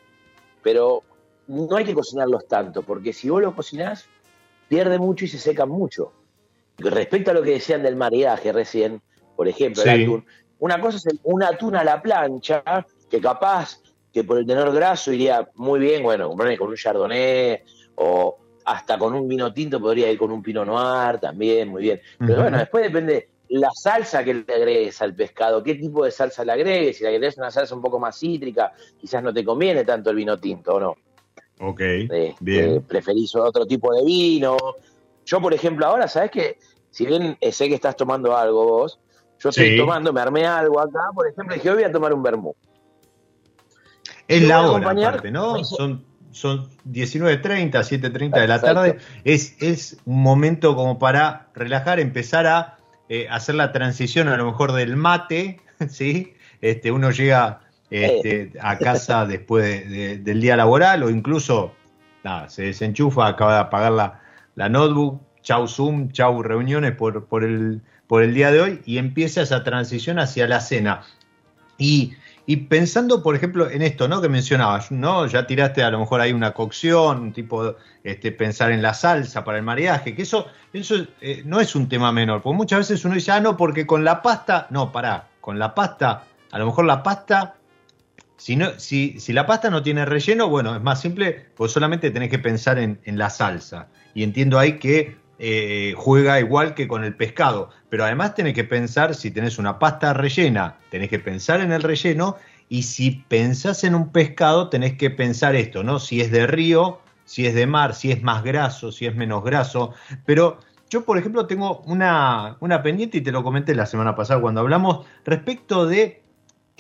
[0.62, 1.02] pero
[1.46, 4.06] no hay que cocinarlos tanto, porque si vos los cocinás,
[4.68, 6.12] pierde mucho y se secan mucho.
[6.78, 9.00] Respecto a lo que decían del maridaje recién,
[9.36, 10.26] por ejemplo, el atún,
[10.58, 12.62] una cosa es un atún a la plancha,
[13.10, 13.80] que capaz
[14.14, 17.60] que por el tenor graso iría muy bien, bueno, comprarme con un chardonnay
[17.96, 22.00] o hasta con un vino tinto podría ir con un pinot noir también, muy bien.
[22.20, 26.44] Pero bueno, después depende la salsa que le agregues al pescado, qué tipo de salsa
[26.44, 29.84] le agregues, si le agregues una salsa un poco más cítrica, quizás no te conviene
[29.84, 30.96] tanto el vino tinto, ¿o no?
[31.60, 32.82] Ok, este, bien.
[32.82, 34.56] Preferís otro tipo de vino.
[35.26, 36.58] Yo, por ejemplo, ahora, ¿sabes qué?
[36.90, 39.00] Si bien sé que estás tomando algo vos,
[39.40, 42.22] yo estoy tomando, me armé algo acá, por ejemplo, dije, hoy voy a tomar un
[42.22, 42.54] vermú.
[44.28, 45.64] Es la hora, aparte, ¿no?
[45.64, 48.98] Son, son 19.30, 7.30 de la tarde.
[49.24, 54.46] Es, es un momento como para relajar, empezar a eh, hacer la transición a lo
[54.46, 56.34] mejor del mate, ¿sí?
[56.60, 57.60] Este, uno llega
[57.90, 61.72] este, a casa después del día laboral o incluso
[62.24, 64.20] nada, se desenchufa, acaba de apagar la,
[64.56, 68.98] la notebook, chau Zoom, chau reuniones por, por, el, por el día de hoy y
[68.98, 71.02] empieza esa transición hacia la cena.
[71.76, 72.14] Y
[72.46, 74.20] y pensando, por ejemplo, en esto, ¿no?
[74.20, 75.26] Que mencionabas, ¿no?
[75.26, 79.58] Ya tiraste a lo mejor hay una cocción, tipo, este, pensar en la salsa para
[79.58, 83.14] el maridaje, que eso, eso eh, no es un tema menor, porque muchas veces uno
[83.14, 86.84] dice, ah, no, porque con la pasta, no, pará, con la pasta, a lo mejor
[86.84, 87.54] la pasta,
[88.36, 92.10] si, no, si, si la pasta no tiene relleno, bueno, es más simple, pues solamente
[92.10, 93.88] tenés que pensar en, en la salsa.
[94.12, 97.70] Y entiendo ahí que eh, juega igual que con el pescado.
[97.88, 101.82] Pero además tenés que pensar, si tenés una pasta rellena, tenés que pensar en el
[101.82, 102.36] relleno.
[102.68, 105.98] Y si pensás en un pescado, tenés que pensar esto, ¿no?
[105.98, 109.44] Si es de río, si es de mar, si es más graso, si es menos
[109.44, 109.92] graso.
[110.24, 114.40] Pero yo, por ejemplo, tengo una, una pendiente y te lo comenté la semana pasada
[114.40, 116.22] cuando hablamos respecto de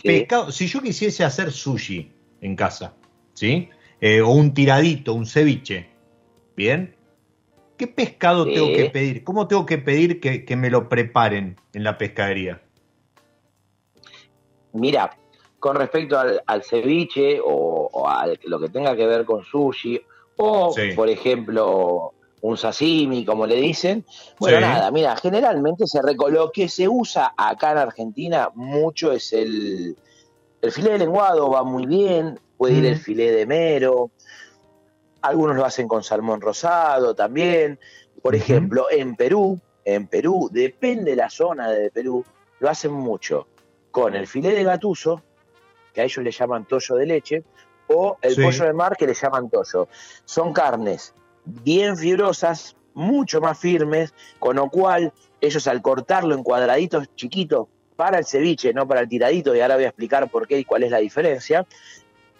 [0.02, 0.52] pescado.
[0.52, 2.94] Si yo quisiese hacer sushi en casa,
[3.34, 3.68] ¿sí?
[4.00, 5.88] Eh, o un tiradito, un ceviche,
[6.56, 6.93] ¿bien?
[7.76, 9.24] ¿Qué pescado tengo que pedir?
[9.24, 12.62] ¿Cómo tengo que pedir que, me lo preparen en la pescadería?
[14.72, 15.16] Mira,
[15.58, 20.00] con respecto al, ceviche o, a lo que tenga que ver con sushi,
[20.36, 22.12] o por ejemplo
[22.44, 24.04] un sashimi, como le dicen.
[24.38, 29.96] Bueno, nada, mira, generalmente se lo que se usa acá en Argentina mucho es el,
[30.60, 34.10] el filé de lenguado, va muy bien, puede ir el filé de mero,
[35.24, 37.78] algunos lo hacen con salmón rosado también.
[38.22, 42.24] Por ejemplo, en Perú, en Perú, depende de la zona de Perú,
[42.60, 43.48] lo hacen mucho
[43.90, 45.22] con el filé de gatuso,
[45.92, 47.44] que a ellos le llaman tollo de leche,
[47.86, 49.88] o el pollo de mar que le llaman tollo.
[50.24, 57.08] Son carnes bien fibrosas, mucho más firmes, con lo cual ellos al cortarlo en cuadraditos
[57.14, 60.58] chiquitos para el ceviche, no para el tiradito, y ahora voy a explicar por qué
[60.58, 61.66] y cuál es la diferencia,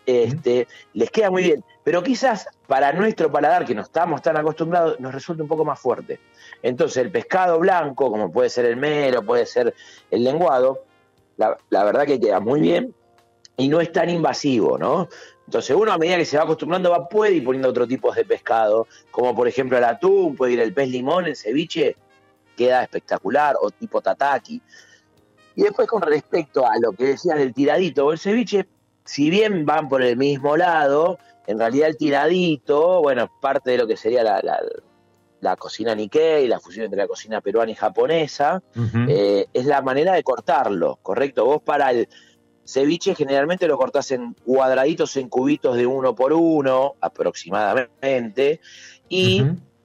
[0.07, 1.65] este, les queda muy bien.
[1.83, 5.79] Pero quizás para nuestro paladar, que no estamos tan acostumbrados, nos resulta un poco más
[5.79, 6.21] fuerte.
[6.63, 9.75] Entonces, el pescado blanco, como puede ser el mero, puede ser
[10.11, 10.85] el lenguado,
[11.37, 12.95] la, verdad que queda muy bien
[13.57, 15.09] y no es tan invasivo, ¿no?
[15.47, 18.25] Entonces uno a medida que se va acostumbrando va, puede ir poniendo otro tipo de
[18.25, 21.97] pescado, como por ejemplo el atún, puede ir el pez limón, el ceviche,
[22.57, 24.61] queda espectacular, o tipo tataki.
[25.57, 28.67] Y después con respecto a lo que decías del tiradito o el ceviche,
[29.05, 33.87] si bien van por el mismo lado, en realidad el tiradito, bueno, parte de lo
[33.87, 34.41] que sería la,
[35.41, 38.63] la, cocina Nikkei, la fusión entre la cocina peruana y japonesa,
[39.09, 41.45] eh, es la manera de cortarlo, ¿correcto?
[41.45, 42.09] Vos para el,
[42.67, 48.61] ceviche generalmente lo cortás en cuadraditos, en cubitos de uno por uno aproximadamente,
[49.09, 49.45] y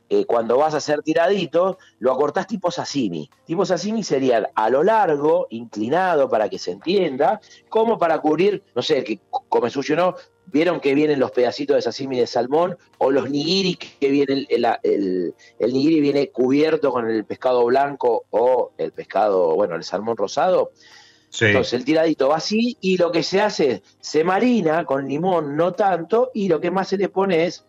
[0.10, 3.30] eh, cuando vas a hacer tiradito, lo acortás tipo sashimi.
[3.46, 8.82] Tipo sashimi sería a lo largo, inclinado para que se entienda, como para cubrir, no
[8.82, 10.16] sé, que come sushi o no,
[10.48, 14.66] vieron que vienen los pedacitos de sashimi de salmón o los nigiri que viene el,
[14.82, 20.18] el, el, nigiri viene cubierto con el pescado blanco o el pescado, bueno, el salmón
[20.18, 20.72] rosado.
[21.42, 25.56] Entonces el tiradito va así y lo que se hace es, se marina con limón,
[25.56, 27.66] no tanto, y lo que más se le pone es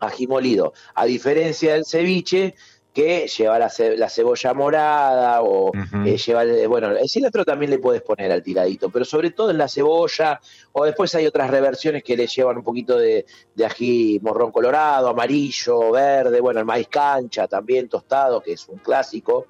[0.00, 0.72] ají molido.
[0.94, 2.54] A diferencia del ceviche,
[2.92, 5.70] que lleva la, cebolla morada o
[6.04, 9.58] eh, lleva, bueno, el cilantro también le puedes poner al tiradito, pero sobre todo en
[9.58, 10.40] la cebolla,
[10.72, 13.24] o después hay otras reversiones que le llevan un poquito de,
[13.64, 19.46] ají morrón colorado, amarillo, verde, bueno, el maíz cancha también tostado, que es un clásico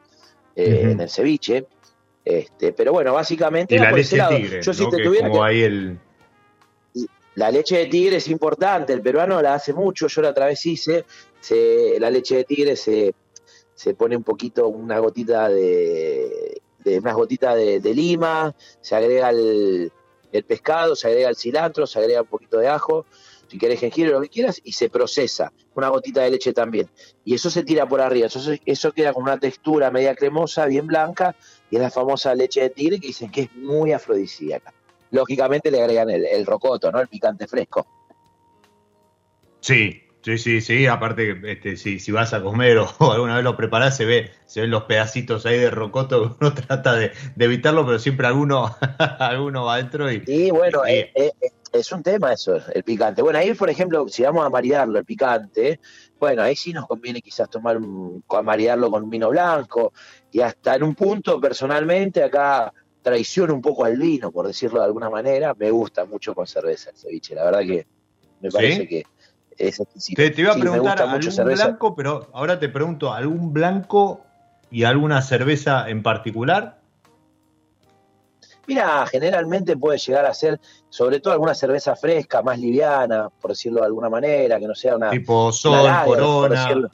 [0.55, 1.67] eh, en el ceviche.
[2.23, 3.75] Este, pero bueno, básicamente...
[3.75, 5.99] Y la leche tigre, Yo si te tuviera como ahí el
[7.41, 10.67] la leche de tigre es importante, el peruano la hace mucho, yo la otra vez
[10.67, 11.07] hice,
[11.99, 13.15] la leche de tigre se,
[13.75, 19.91] se pone un poquito, una gotita de, de gotitas de, lima, se agrega el,
[20.47, 23.07] pescado, se agrega el cilantro, se agrega un poquito de ajo,
[23.49, 26.91] si querés jengibre, lo que quieras, y se procesa, una gotita de leche también.
[27.25, 30.87] Y eso se tira por arriba, eso, eso queda con una textura media cremosa, bien
[30.87, 31.35] blanca,
[31.71, 34.75] y es la famosa leche de tigre que dicen que es muy afrodisíaca
[35.11, 37.01] lógicamente le agregan el, rocoto, ¿no?
[37.01, 37.87] El picante fresco.
[39.61, 40.87] Sí, sí, sí, sí.
[40.87, 44.63] Aparte, este, si, si vas a comer o, alguna vez lo preparás, se ve, se
[44.63, 46.37] ven los pedacitos ahí de rocoto.
[46.41, 48.75] Uno trata de, evitarlo, pero siempre alguno,
[49.19, 50.25] alguno va adentro y.
[50.25, 51.33] Sí, bueno, eh, eh,
[51.73, 53.23] es, un tema eso, el picante.
[53.23, 55.81] Bueno, ahí, por ejemplo, si vamos a maridarlo, el picante,
[56.19, 59.93] bueno, ahí sí nos conviene quizás tomar un, maridarlo con un vino blanco.
[60.33, 64.87] Y hasta en un punto, personalmente, acá traiciona un poco al vino, por decirlo de
[64.87, 65.55] alguna manera.
[65.55, 67.87] Me gusta mucho con cerveza el ceviche, la verdad que
[68.41, 69.05] me parece que
[69.57, 70.23] es exquisito.
[70.23, 74.23] Te, iba a preguntar algún blanco, pero ahora te pregunto, ¿algún blanco
[74.71, 76.81] y alguna cerveza en particular?
[78.67, 83.81] Mira, generalmente puede llegar a ser, sobre todo alguna cerveza fresca, más liviana, por decirlo
[83.81, 85.11] de alguna manera, que no sea una.
[85.11, 86.91] Tipo Sol, Corona.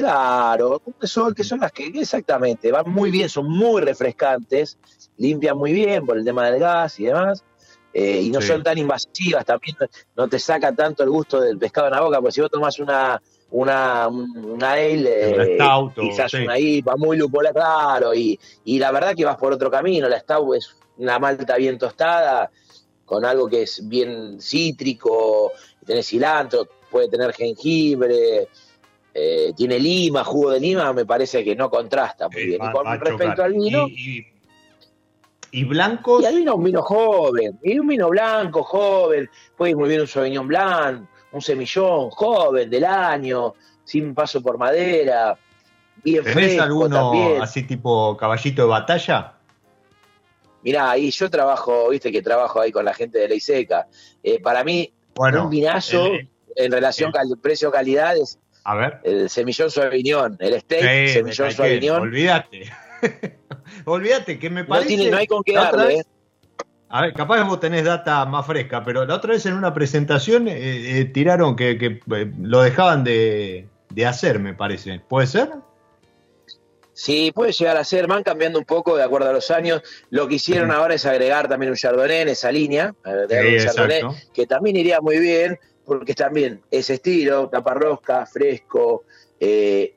[0.00, 4.78] Claro, que son, que son las que exactamente van muy bien, son muy refrescantes,
[5.18, 7.44] limpian muy bien por el tema del gas y demás,
[7.92, 9.76] eh, y no son tan invasivas, también
[10.16, 12.78] no te saca tanto el gusto del pescado en la boca, porque si vos tomás
[12.78, 15.58] una una, una ale, eh,
[15.94, 20.08] quizás una IPA muy lupola, claro, y, y la verdad que vas por otro camino,
[20.08, 22.50] la stout es una malta bien tostada,
[23.04, 25.52] con algo que es bien cítrico,
[25.84, 28.48] tenés cilantro, puede tener jengibre,
[29.12, 32.60] eh, tiene lima, jugo de lima, me parece que no contrasta muy bien.
[32.62, 33.88] y con respecto al vino.
[33.88, 34.26] Y,
[35.50, 36.22] y, blancos.
[36.22, 37.58] Y al vino, un vino joven.
[37.62, 39.28] Y un vino blanco, joven.
[39.56, 44.58] Puede ir muy bien un Sauvignon Blanc, un semillón, joven, del año, sin paso por
[44.58, 45.36] madera.
[46.02, 49.34] Bien ¿Tenés alguno así tipo caballito de batalla?
[50.62, 53.86] Mirá, ahí yo trabajo, viste que trabajo ahí con la gente de Ley Seca.
[54.22, 56.06] Eh, para mí, un vinazo
[56.56, 59.00] en relación al precio-calidad es a ver.
[59.04, 62.02] El semillón Sauvignon, el steak semillón Sauvignon.
[62.02, 62.70] Olvídate.
[63.84, 64.90] olvídate, que me parece.
[64.90, 65.94] No, tiene, no hay con qué darle.
[65.96, 66.02] ¿eh?
[66.92, 69.72] A ver, capaz que vos tenés data más fresca, pero la otra vez en una
[69.72, 72.00] presentación eh, eh, tiraron que,
[72.40, 73.68] lo dejaban de,
[74.04, 75.00] hacer, me parece.
[75.08, 75.50] ¿Puede ser?
[76.92, 79.82] Sí, puede llegar a ser, van cambiando un poco de acuerdo a los años.
[80.10, 84.02] Lo que hicieron ahora es agregar también un Chardonnay en esa línea, un Chardonnay,
[84.34, 89.04] que también iría muy bien porque también ese estilo, taparrosca, fresco,
[89.38, 89.96] eh,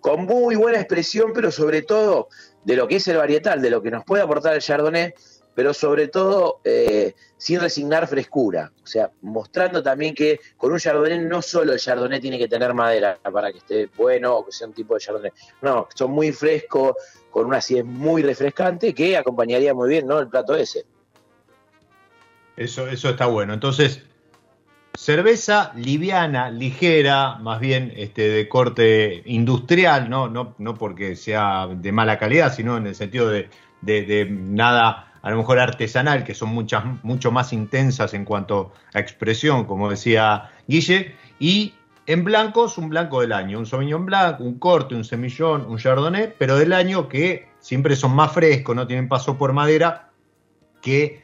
[0.00, 2.28] con muy buena expresión, pero sobre todo
[2.64, 5.14] de lo que es el varietal, de lo que nos puede aportar el Chardonnay,
[5.54, 8.72] pero sobre todo eh, sin resignar frescura.
[8.82, 12.72] O sea, mostrando también que con un Chardonnay no solo el Chardonnay tiene que tener
[12.74, 15.32] madera para que esté bueno o que sea un tipo de Chardonnay.
[15.60, 16.94] No, son muy frescos,
[17.30, 20.18] con una acidez muy refrescante que acompañaría muy bien ¿no?
[20.20, 20.84] el plato ese.
[22.56, 23.54] Eso, eso está bueno.
[23.54, 24.02] Entonces,
[24.94, 30.28] cerveza liviana, ligera, más bien este, de corte industrial, ¿no?
[30.28, 33.48] No, no porque sea de mala calidad, sino en el sentido de,
[34.30, 39.64] nada a lo mejor artesanal, que son muchas, mucho más intensas en cuanto a expresión,
[39.64, 41.74] como decía Guille, y
[42.06, 46.34] en blancos, un blanco del año, un Sauvignon Blanc, un corte, un semillón, un Chardonnay,
[46.36, 50.10] pero del año que siempre son más frescos, no tienen paso por madera,
[50.80, 51.21] que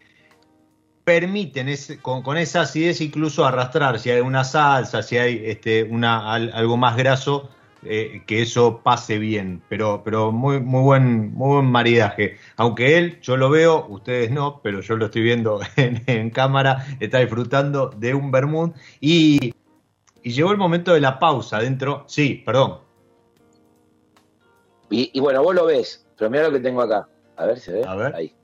[1.08, 6.76] permiten con, esa acidez incluso arrastrar, si hay una salsa, si hay este, una, algo
[6.76, 7.48] más graso,
[7.82, 12.36] eh, que eso pase bien, pero, pero muy, muy, buen, muy buen maridaje.
[12.58, 17.20] Aunque él, yo lo veo, ustedes no, pero yo lo estoy viendo en, cámara, está
[17.20, 19.54] disfrutando de un vermut y,
[20.22, 22.04] y llegó el momento de la pausa dentro.
[22.06, 22.80] Sí, perdón.
[24.90, 27.08] Y, bueno, vos lo ves, pero mira lo que tengo acá.
[27.36, 27.84] A ver, ¿se ve?
[27.86, 28.14] A ver.
[28.14, 28.37] Ahí.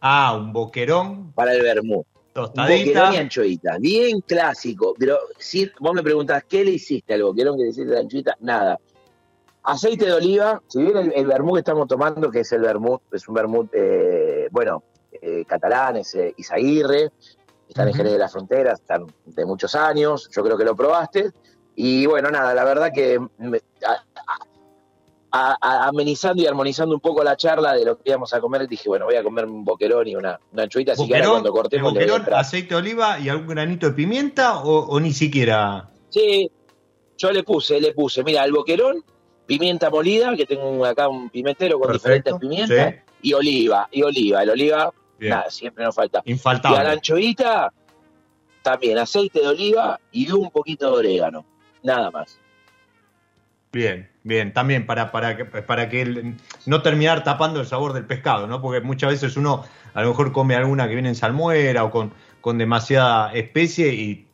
[0.00, 1.32] Ah, un boquerón.
[1.32, 2.06] Para el vermut.
[2.34, 4.94] Boquerón y anchoita, bien clásico.
[4.98, 8.00] Pero si vos me preguntás, ¿qué le hiciste al boquerón que le hiciste a la
[8.00, 8.36] anchoita?
[8.40, 8.78] Nada.
[9.62, 13.28] Aceite de oliva, si bien el, el que estamos tomando, que es el vermut, es
[13.28, 17.10] un vermut, eh, bueno, eh, catalán, es eh, Isaguirre,
[17.68, 21.30] están en Jerez de las Fronteras, están de muchos años, yo creo que lo probaste.
[21.76, 23.18] Y bueno, nada, la verdad que
[25.32, 29.04] amenizando y armonizando un poco la charla de lo que íbamos a comer, dije, bueno,
[29.06, 31.92] voy a comer un boquerón y una, una anchoita, así que ahora cuando cortemos...
[31.92, 35.88] ¿Boquerón, aceite de oliva y algún granito de pimienta o, ni siquiera...?
[36.08, 36.50] Sí,
[37.16, 39.04] yo le puse, le puse, mira, el boquerón,
[39.46, 44.50] pimienta molida, que tengo acá un pimentero con diferentes pimientas, y oliva, y oliva, el
[44.50, 46.22] oliva, nada, siempre nos falta.
[46.24, 46.78] Infaltable.
[46.78, 47.72] Y a la anchoita,
[48.62, 51.44] también aceite de oliva y un poquito de orégano,
[51.82, 52.38] nada más.
[53.72, 56.34] Bien, bien, también para, para, que, para que
[56.66, 58.60] no terminar tapando el sabor del pescado, ¿no?
[58.60, 59.64] Porque muchas veces uno
[59.94, 64.26] a lo mejor come alguna que viene en salmuera o con, con demasiada especie y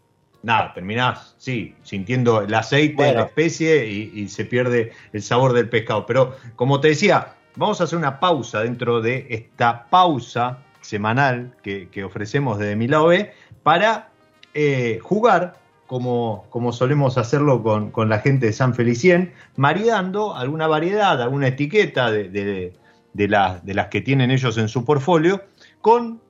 [0.42, 5.68] nada, terminás, sí, sintiendo el aceite de la especie y, se pierde el sabor del
[5.68, 6.06] pescado.
[6.06, 12.04] Pero como te decía, vamos a hacer una pausa dentro de esta pausa semanal que,
[12.04, 13.32] ofrecemos desde mi lado B
[13.62, 14.08] para
[14.54, 21.20] eh, jugar como, como solemos hacerlo con, la gente de San Felicien, maridando alguna variedad,
[21.22, 22.72] alguna etiqueta de, de,
[23.12, 25.44] de, las que tienen ellos en su portfolio
[25.80, 26.20] con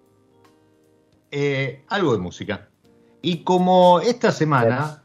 [1.30, 2.68] eh, algo de música.
[3.22, 5.02] Y como esta semana,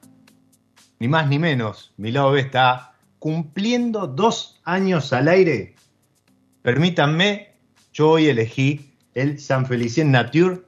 [1.00, 5.76] ni más ni menos, mi lado B está cumpliendo dos años al aire,
[6.62, 7.56] permítanme,
[7.94, 10.62] yo hoy elegí el San Felicien Nature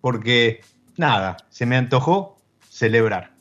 [0.00, 0.60] porque,
[0.96, 2.35] nada, se me antojó
[2.76, 3.35] celebrar.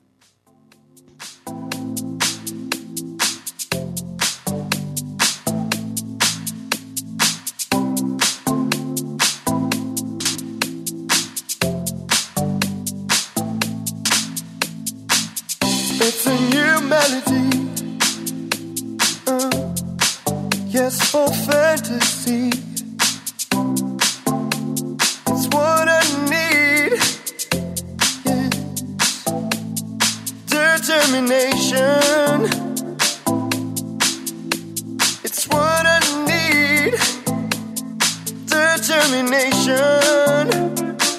[39.05, 40.49] Determination.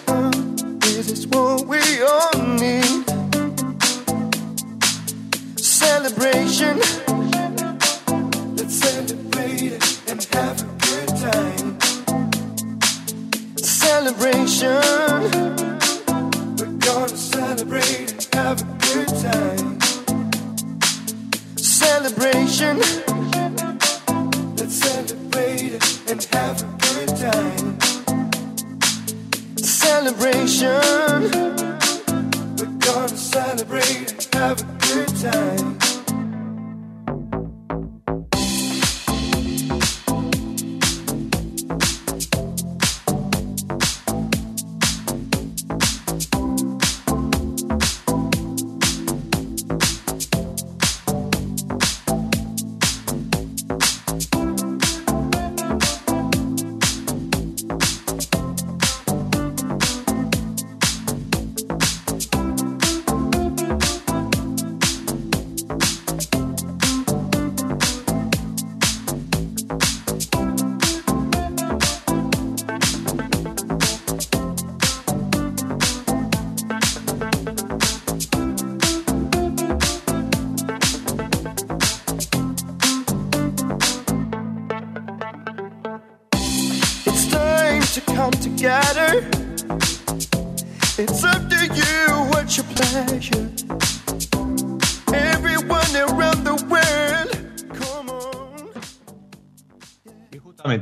[0.08, 0.30] Uh,
[0.80, 3.04] this is what we all need.
[5.56, 6.78] Celebration.
[8.56, 11.78] Let's celebrate it and have a good time.
[13.56, 14.82] Celebration.
[16.58, 19.78] We're gonna celebrate and have a good time.
[21.56, 23.15] Celebration.
[24.68, 25.78] Celebrate
[26.10, 27.78] and have a good time.
[29.56, 30.80] Celebration.
[32.56, 35.85] We're gonna celebrate and have a good time.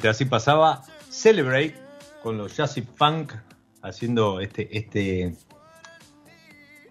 [0.04, 1.74] Y justamente así pasaba Celebrate
[2.22, 3.32] con los Jazzy Funk
[3.82, 5.34] haciendo este, este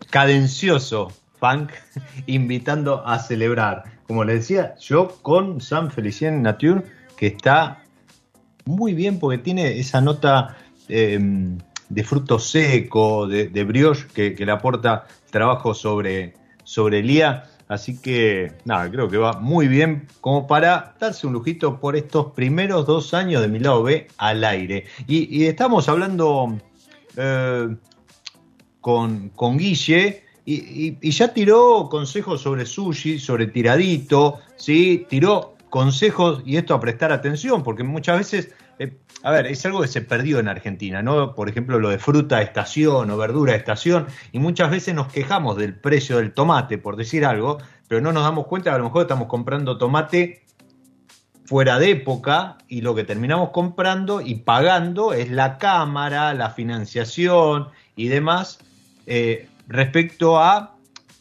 [0.10, 1.72] cadencioso funk,
[2.26, 3.84] invitando a celebrar.
[4.08, 6.82] Como les decía, yo con San Felicien Nature,
[7.16, 7.84] que está
[8.66, 10.58] muy bien porque tiene esa nota
[10.88, 11.60] em,
[11.90, 16.34] de fruto seco, de, brioche, que, le aporta trabajo sobre,
[16.64, 17.12] sobre el
[17.74, 22.34] Así que, nada, creo que va muy bien como para darse un lujito por estos
[22.34, 24.86] primeros dos años de mi lado B al aire.
[25.08, 26.56] Y, estamos hablando
[27.18, 27.76] eh,
[28.80, 35.08] con, con Guille y ya tiró consejos sobre sushi, sobre tiradito, ¿sí?
[35.10, 39.82] Tiró consejos y esto a prestar atención, porque muchas veces, eh, a ver, es algo
[39.82, 41.34] que se perdió en Argentina, ¿no?
[41.34, 45.76] Por ejemplo, lo de fruta estación o verdura estación, y muchas veces nos quejamos del
[45.76, 47.58] precio del tomate, por decir algo,
[47.88, 50.44] pero no nos damos cuenta que a lo mejor estamos comprando tomate
[51.46, 57.70] fuera de época y lo que terminamos comprando y pagando es la cámara, la financiación
[57.96, 58.60] y demás
[59.06, 60.73] eh, respecto a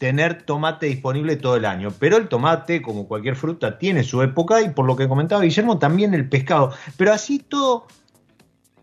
[0.03, 1.87] tener tomate disponible todo el año.
[1.97, 5.79] Pero el tomate, como cualquier fruta, tiene su época y por lo que comentaba Guillermo,
[5.79, 6.73] también el pescado.
[6.97, 7.87] Pero así todo,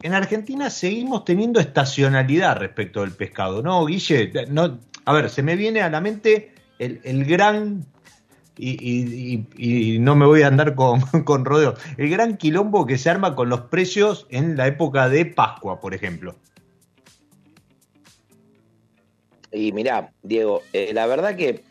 [0.01, 4.33] en Argentina seguimos teniendo estacionalidad respecto del pescado, ¿no, Guille?
[4.49, 7.85] No, a ver, se me viene a la mente el, el gran
[8.57, 11.79] y, y- y- y no me voy a andar con, con rodeos.
[11.99, 15.93] El gran quilombo que se arma con los precios en la época de Pascua, por
[15.93, 16.35] ejemplo.
[19.53, 21.65] Y mirá, Diego, eh, la verdad que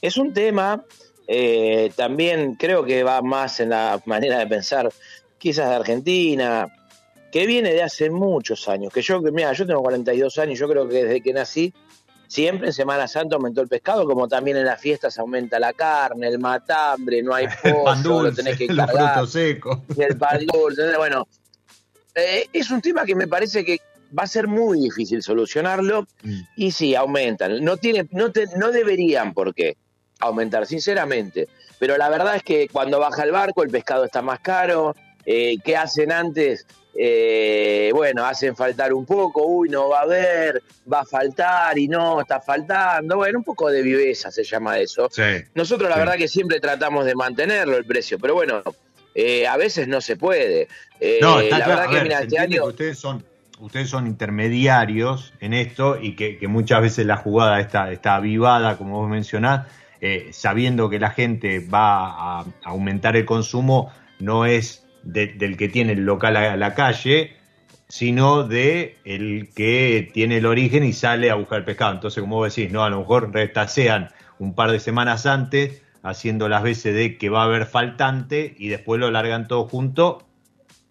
[0.00, 0.84] es un tema,
[1.26, 4.92] eh, también creo que va más en la manera de pensar,
[5.38, 6.68] quizás de Argentina,
[7.32, 8.92] que viene de hace muchos años.
[8.92, 11.74] Que yo, mira, yo tengo 42 años, yo creo que desde que nací,
[12.28, 16.28] siempre en Semana Santa aumentó el pescado, como también en las fiestas aumenta la carne,
[16.28, 19.78] el matambre, no hay El pollo, lo tenés que cargar secos.
[19.96, 20.96] y el pan dulce.
[20.96, 21.26] Bueno,
[22.14, 23.80] eh, es un tema que me parece que
[24.16, 26.40] va a ser muy difícil solucionarlo Mm.
[26.56, 27.62] y sí, aumentan.
[27.64, 29.76] No, tiene, no, te- no deberían por qué
[30.20, 31.48] aumentar, sinceramente.
[31.78, 34.94] Pero la verdad es que cuando baja el barco el pescado está más caro.
[35.26, 36.66] Eh, ¿Qué hacen antes?
[36.96, 41.88] Eh, bueno, hacen faltar un poco, uy, no va a haber, va a faltar y
[41.88, 43.16] no, está faltando.
[43.16, 45.08] Bueno, un poco de viveza se llama eso.
[45.10, 45.22] Sí.
[45.54, 46.00] Nosotros la Sí.
[46.00, 48.62] verdad que siempre tratamos de mantenerlo el precio, pero bueno,
[49.14, 50.68] eh, a veces no se puede.
[51.20, 51.68] No, está la claro.
[51.70, 53.24] verdad A que ver, mira, este año que ustedes son,
[53.64, 59.00] ustedes son intermediarios en esto y que, muchas veces la jugada está, está avivada, como
[59.00, 59.66] vos mencionás,
[60.02, 63.90] eh, sabiendo que la gente va a aumentar el consumo,
[64.20, 67.36] no es de- del que tiene el local a la calle,
[67.88, 71.94] sino de el que tiene el origen y sale a buscar pescado.
[71.94, 76.50] Entonces, como vos decís, no, a lo mejor retasean un par de semanas antes, haciendo
[76.50, 80.26] las veces de que va a haber faltante y después lo largan todo junto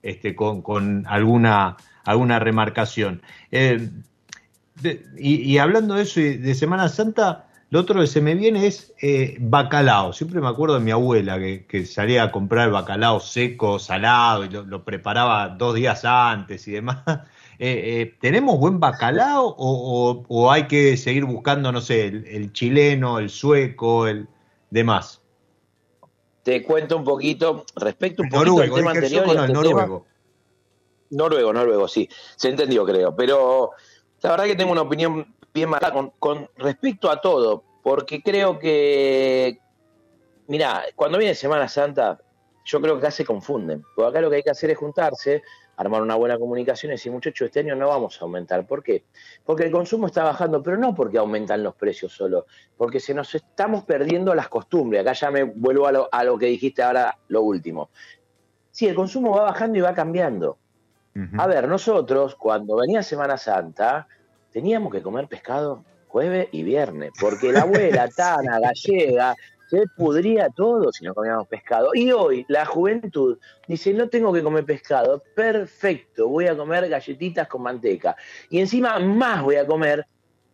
[0.01, 3.21] este, con, con alguna, alguna remarcación.
[3.51, 3.89] Eh,
[4.81, 8.35] de- y, y hablando de eso y de Semana Santa, lo otro que se me
[8.35, 10.13] viene es eh, bacalao.
[10.13, 14.49] Siempre me acuerdo de mi abuela que, que salía a comprar bacalao seco, salado, y
[14.49, 16.99] lo, lo preparaba dos días antes y demás.
[17.59, 22.25] Eh, eh, ¿Tenemos buen bacalao o, o- o hay que seguir buscando, no sé, el,
[22.25, 24.27] el chileno, el sueco, el
[24.71, 25.21] demás?
[26.41, 29.23] te cuento un poquito respecto un poquito noruego, al tema anterior.
[29.45, 30.05] el noruego.
[31.11, 32.09] Noruego, noruego, sí.
[32.35, 33.15] Se entendió, creo.
[33.15, 33.71] Pero
[34.21, 39.59] la verdad que tengo una opinión bien con, con respecto a todo, porque creo que,
[40.47, 42.19] mira, cuando viene Semana Santa,
[42.65, 43.83] yo creo que acá se confunden.
[43.95, 45.43] Porque acá lo que hay que hacer es juntarse,
[45.75, 48.65] armar una buena comunicación y decir, muchachos, este año no vamos a aumentar.
[48.65, 49.03] ¿Por qué?
[49.45, 52.45] Porque el consumo está bajando, pero no porque aumentan los precios solo,
[52.77, 55.01] porque se nos estamos perdiendo las costumbres.
[55.01, 57.89] Acá ya me vuelvo a lo, a lo que dijiste ahora, lo último.
[58.71, 60.57] Sí, el consumo va bajando y va cambiando.
[61.37, 64.07] A ver, nosotros cuando venía Semana Santa
[64.51, 69.35] teníamos que comer pescado jueves y viernes, porque la abuela Tana gallega
[69.67, 71.89] se pudría todo si no comíamos pescado.
[71.95, 77.47] Y hoy la juventud dice, no tengo que comer pescado, perfecto, voy a comer galletitas
[77.47, 78.15] con manteca.
[78.51, 80.05] Y encima más voy a comer,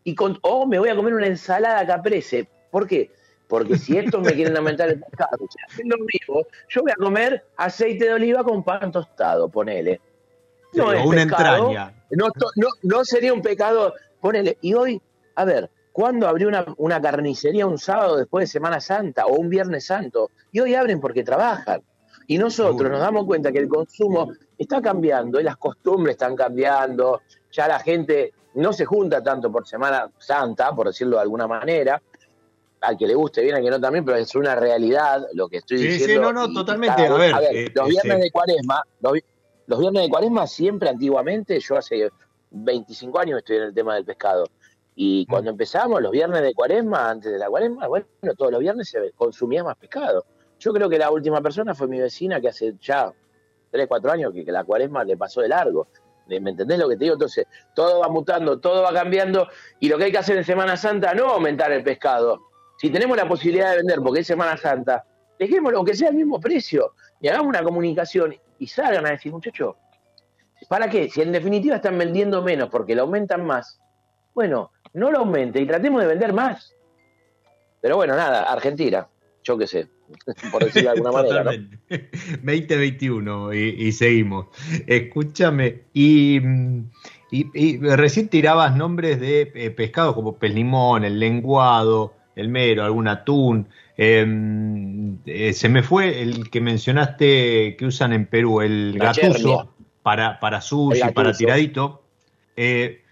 [0.05, 2.47] y con, o me voy a comer una ensalada caprese.
[2.71, 3.11] ¿Por qué?
[3.49, 7.43] Porque si estos me quieren aumentar el pescado, o sea, mismo, yo voy a comer
[7.57, 9.99] aceite de oliva con pan tostado, ponele.
[10.71, 11.93] Sí, o una entraña.
[12.11, 13.93] No, no, no sería un pecado.
[14.21, 14.57] Ponele.
[14.61, 15.01] Y hoy,
[15.35, 19.49] a ver, ¿cuándo abrió una, una carnicería un sábado después de Semana Santa o un
[19.49, 20.31] Viernes Santo?
[20.51, 21.81] Y hoy abren porque trabajan.
[22.27, 27.21] Y nosotros nos damos cuenta que el consumo está cambiando y las costumbres están cambiando.
[27.51, 31.99] Ya la gente no se junta tanto por Semana Santa, por decirlo de alguna manera.
[32.81, 35.57] Al que le guste bien, al que no también, pero es una realidad lo que
[35.57, 36.27] estoy Sí, diciendo.
[36.29, 36.95] sí, no, no, totalmente.
[36.95, 39.13] cada A uno- ver, eh, los viernes ese- de cuaresma, los,
[39.69, 42.09] los viernes de cuaresma siempre antiguamente, yo hace
[42.49, 44.45] 25 años estoy en el tema del pescado.
[44.95, 45.31] Y Mm.
[45.31, 49.11] cuando empezamos los viernes de cuaresma, antes de la cuaresma, bueno, todos los viernes se
[49.11, 50.25] consumía más pescado.
[50.57, 53.13] Yo creo que la última persona fue mi vecina que hace ya
[53.69, 55.87] 3, 4 años que, que la cuaresma le pasó de largo.
[56.27, 57.13] ¿Me me entendés lo que te digo?
[57.13, 57.45] Entonces,
[57.75, 59.47] todo va mutando, todo va cambiando,
[59.79, 62.39] y lo que hay que hacer en Semana Santa no aumentar el pescado,
[62.77, 65.05] Si tenemos la posibilidad de vender porque es Semana Santa,
[65.39, 69.75] dejémoslo, aunque sea al mismo precio, y hagamos una comunicación y salgan a decir, muchachos,
[70.67, 71.09] ¿para qué?
[71.09, 73.79] Si en definitiva están vendiendo menos porque lo aumentan más,
[74.35, 76.75] bueno, no lo aumente y tratemos de vender más.
[77.81, 79.07] Pero bueno, nada, Argentina,
[79.43, 79.87] yo qué sé,
[80.51, 81.43] por decirlo de alguna manera.
[81.43, 81.51] ¿no?
[81.51, 82.09] Totalmente.
[82.43, 84.47] 2021 y, seguimos.
[84.85, 86.41] Escúchame, y,
[87.31, 93.07] y- recién tirabas nombres de eh, pescados como pez limón, el lenguado, el mero, algún
[93.07, 93.69] atún.
[94.01, 94.25] Eh,
[95.25, 100.61] eh, se me fue el que mencionaste que usan en Perú, el gatuso, para, para
[100.61, 102.05] sushi, para tiradito.
[102.55, 103.03] Eh,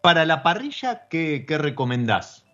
[0.00, 2.46] para la parrilla, ¿qué, qué recomendás?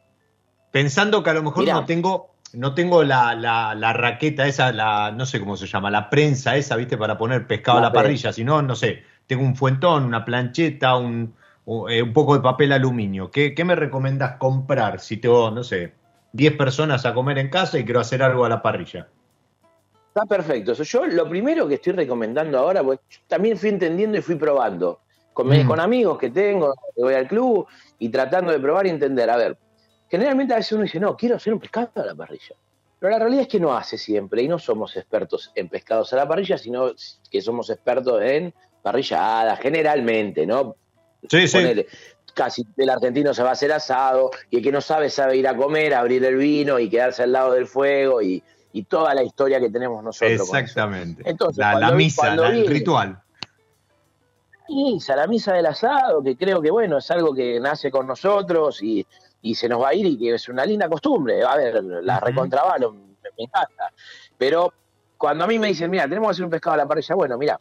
[0.72, 1.74] Pensando que a lo mejor Mirá.
[1.74, 5.92] no tengo, no tengo la, la- la raqueta esa, la, no sé cómo se llama,
[5.92, 6.96] la prensa esa, ¿viste?
[6.98, 10.96] Para poner pescado La a la parrilla, sino, no sé, tengo un fuentón, una plancheta,
[10.96, 11.36] un,
[11.88, 13.30] eh, un poco de papel aluminio.
[13.30, 15.92] ¿Qué, qué me recomendás comprar si tengo, no sé,
[16.34, 19.08] 10 personas a comer en casa y quiero hacer algo a la parrilla?
[20.08, 20.72] Está perfecto.
[20.74, 25.00] Yo lo primero que estoy recomendando ahora, pues yo también fui entendiendo y fui probando.
[25.32, 25.66] Con, Mm.
[25.66, 27.66] con amigos que tengo, que voy al club
[28.00, 29.30] y tratando de probar y entender.
[29.30, 29.56] A ver,
[30.08, 32.56] generalmente a veces uno dice, no, quiero hacer un pescado a la parrilla.
[32.98, 36.16] Pero la realidad es que no hace siempre y no somos expertos en pescados a
[36.16, 36.92] la parrilla, sino
[37.30, 40.76] que somos expertos en parrillada, generalmente, ¿no?
[41.28, 41.58] Sí, sí.
[42.34, 45.46] Casi el argentino se va a hacer asado y el que no sabe sabe ir
[45.46, 49.22] a comer, abrir el vino y quedarse al lado del fuego y, y toda la
[49.22, 50.32] historia que tenemos nosotros.
[50.32, 51.22] Exactamente.
[51.24, 53.20] Entonces, la, la cuando vi- misa, la- el ritual.
[54.68, 58.82] misa, la misa del asado, que creo que bueno, es algo que nace con nosotros
[58.82, 59.06] y,
[59.42, 61.42] y se nos va a ir y que es una linda costumbre.
[61.44, 63.92] A ver, la recontrabalo, me, me encanta.
[64.36, 64.72] Pero
[65.16, 67.38] cuando a mí me dicen, mira, tenemos que hacer un pescado a la parrilla, bueno,
[67.38, 67.60] mira,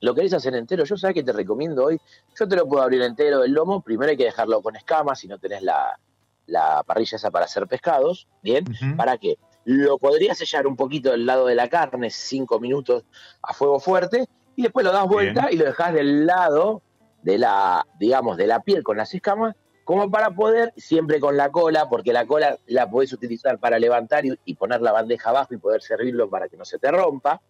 [0.00, 2.00] lo querés hacer entero, yo sabes que te recomiendo hoy,
[2.38, 5.28] yo te lo puedo abrir entero del lomo, primero hay que dejarlo con escamas si
[5.28, 5.98] no tenés la,
[6.46, 8.64] la parrilla esa para hacer pescados, ¿bien?
[8.96, 9.38] ¿Para qué?
[9.64, 13.04] Lo podrías sellar un poquito del lado de la carne, cinco minutos
[13.42, 14.26] a fuego fuerte,
[14.56, 16.82] y después lo das vuelta y lo dejas del lado
[17.22, 21.50] de la, digamos, de la piel con las escamas, como para poder, siempre con la
[21.50, 25.54] cola, porque la cola la podés utilizar para levantar y, y poner la bandeja abajo
[25.54, 27.40] y poder servirlo para que no se te rompa,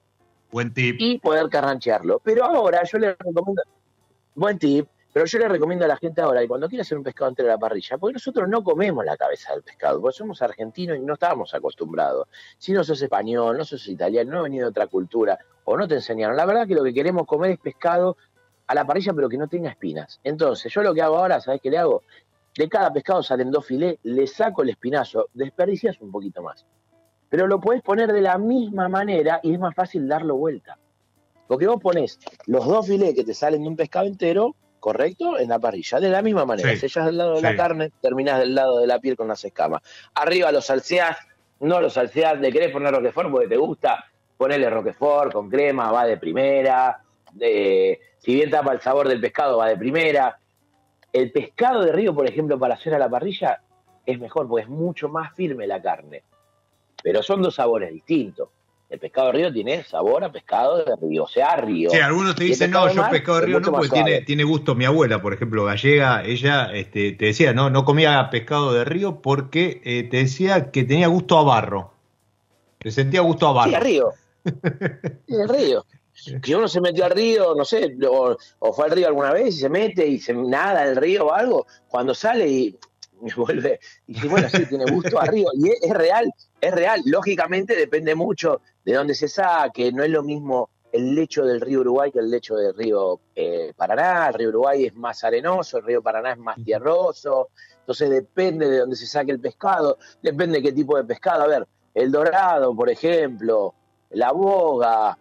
[0.51, 0.96] Buen tip.
[0.98, 2.20] y poder carranchearlo.
[2.24, 3.62] Pero ahora yo le recomiendo,
[4.34, 7.03] buen tip, pero yo le recomiendo a la gente ahora que cuando quiera hacer un
[7.03, 10.40] pescado entero a la parrilla, porque nosotros no comemos la cabeza del pescado, porque somos
[10.40, 12.28] argentinos y no estábamos acostumbrados.
[12.59, 15.88] Si no sos español, no sos italiano, no has venido de otra cultura, o no
[15.88, 16.36] te enseñaron.
[16.36, 18.16] La verdad que lo que queremos comer es pescado
[18.68, 20.20] a la parrilla, pero que no tenga espinas.
[20.22, 22.05] Entonces, yo lo que hago ahora, ¿sabes qué le hago?
[22.57, 26.64] De cada pescado salen dos filés, le saco el espinazo, desperdicias un poquito más.
[27.31, 30.76] Pero lo podés poner de la misma manera y es más fácil darlo vuelta.
[31.47, 35.39] Porque vos ponés los dos filés que te salen de un pescado entero, ¿correcto?
[35.39, 36.70] En la parrilla, de la misma manera.
[36.70, 37.43] Sí, Sellas del lado de sí.
[37.43, 39.81] la carne, terminás del lado de la piel con las escamas.
[40.14, 41.16] Arriba los salseás,
[41.61, 44.05] no los salseás, le querés poner roquefort porque te gusta,
[44.37, 47.01] ponele roquefort con crema, va de primera.
[47.33, 50.39] De, si bien tapa el sabor del pescado, va de primera.
[51.12, 53.61] El pescado de río, por ejemplo, para hacer a la parrilla,
[54.07, 56.22] es mejor porque es mucho más firme la carne.
[57.03, 58.48] Pero son dos sabores distintos.
[58.90, 61.90] El pescado de río tiene sabor a pescado de río, o sea, a río.
[61.90, 64.74] Sí, algunos te el dicen, no, yo pescado de río no, porque tiene, tiene gusto.
[64.74, 69.20] Mi abuela, por ejemplo, gallega, ella este, te decía, no, no comía pescado de río
[69.22, 71.92] porque eh, te decía que tenía gusto a barro.
[72.78, 73.70] Te sentía gusto a barro.
[73.70, 74.12] Sí, a río.
[75.40, 75.86] Al río.
[76.12, 79.55] Si uno se metió al río, no sé, o, o fue al río alguna vez
[79.55, 82.78] y se mete y se nada al río o algo, cuando sale y
[83.37, 85.49] vuelve, y dice, bueno, sí, tiene gusto a río.
[85.55, 87.03] Y es, es real, es real.
[87.05, 91.81] Lógicamente depende mucho de dónde se saque, no es lo mismo el lecho del río
[91.81, 94.29] Uruguay que el lecho del río eh, Paraná.
[94.29, 97.51] El río Uruguay es más arenoso, el río Paraná es más tierroso.
[97.81, 101.45] Entonces depende de dónde se saque el pescado, depende de qué tipo de pescado.
[101.45, 103.75] A ver, el dorado, por ejemplo,
[104.11, 105.16] la boga,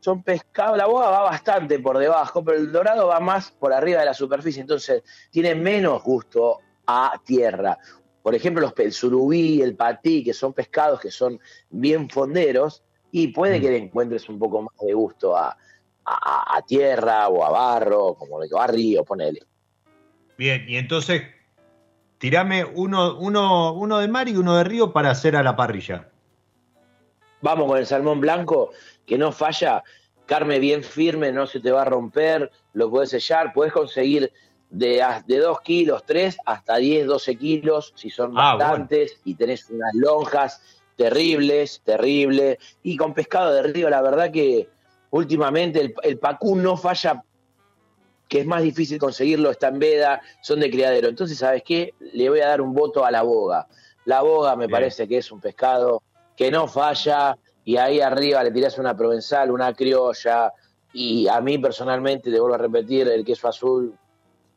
[0.00, 4.00] son pescados, la boga va bastante por debajo, pero el dorado va más por arriba
[4.00, 7.78] de la superficie, entonces tiene menos gusto a tierra.
[8.22, 13.28] Por ejemplo, los, el surubí, el patí, que son pescados que son bien fonderos, y
[13.28, 15.56] puede que le encuentres un poco más de gusto a,
[16.04, 19.40] a- a tierra o a barro, como le a río, ponele.
[20.38, 21.22] Bien, y entonces,
[22.18, 26.08] tirame uno, uno, uno de mar y uno de río para hacer a la parrilla.
[27.42, 28.70] Vamos con el salmón blanco,
[29.04, 29.82] que no falla,
[30.26, 34.32] carne bien firme, no se te va a romper, lo puedes sellar, puedes conseguir
[34.72, 39.68] de, de 2 kilos, 3 hasta 10, 12 kilos, si son Ah, bastantes, y tenés
[39.70, 40.62] unas lonjas
[40.96, 44.68] terribles, terribles, y con pescado de río, la verdad que
[45.10, 47.22] últimamente el, el pacú no falla,
[48.28, 51.08] que es más difícil conseguirlo, está en veda, son de criadero.
[51.08, 51.92] Entonces, ¿sabes qué?
[52.14, 53.66] Le voy a dar un voto a la boga.
[54.06, 54.70] La boga me Bien.
[54.70, 56.02] parece que es un pescado
[56.34, 60.50] que no falla y ahí arriba le tirás una provenzal, una criolla
[60.94, 63.94] y a mí personalmente, te vuelvo a repetir, el queso azul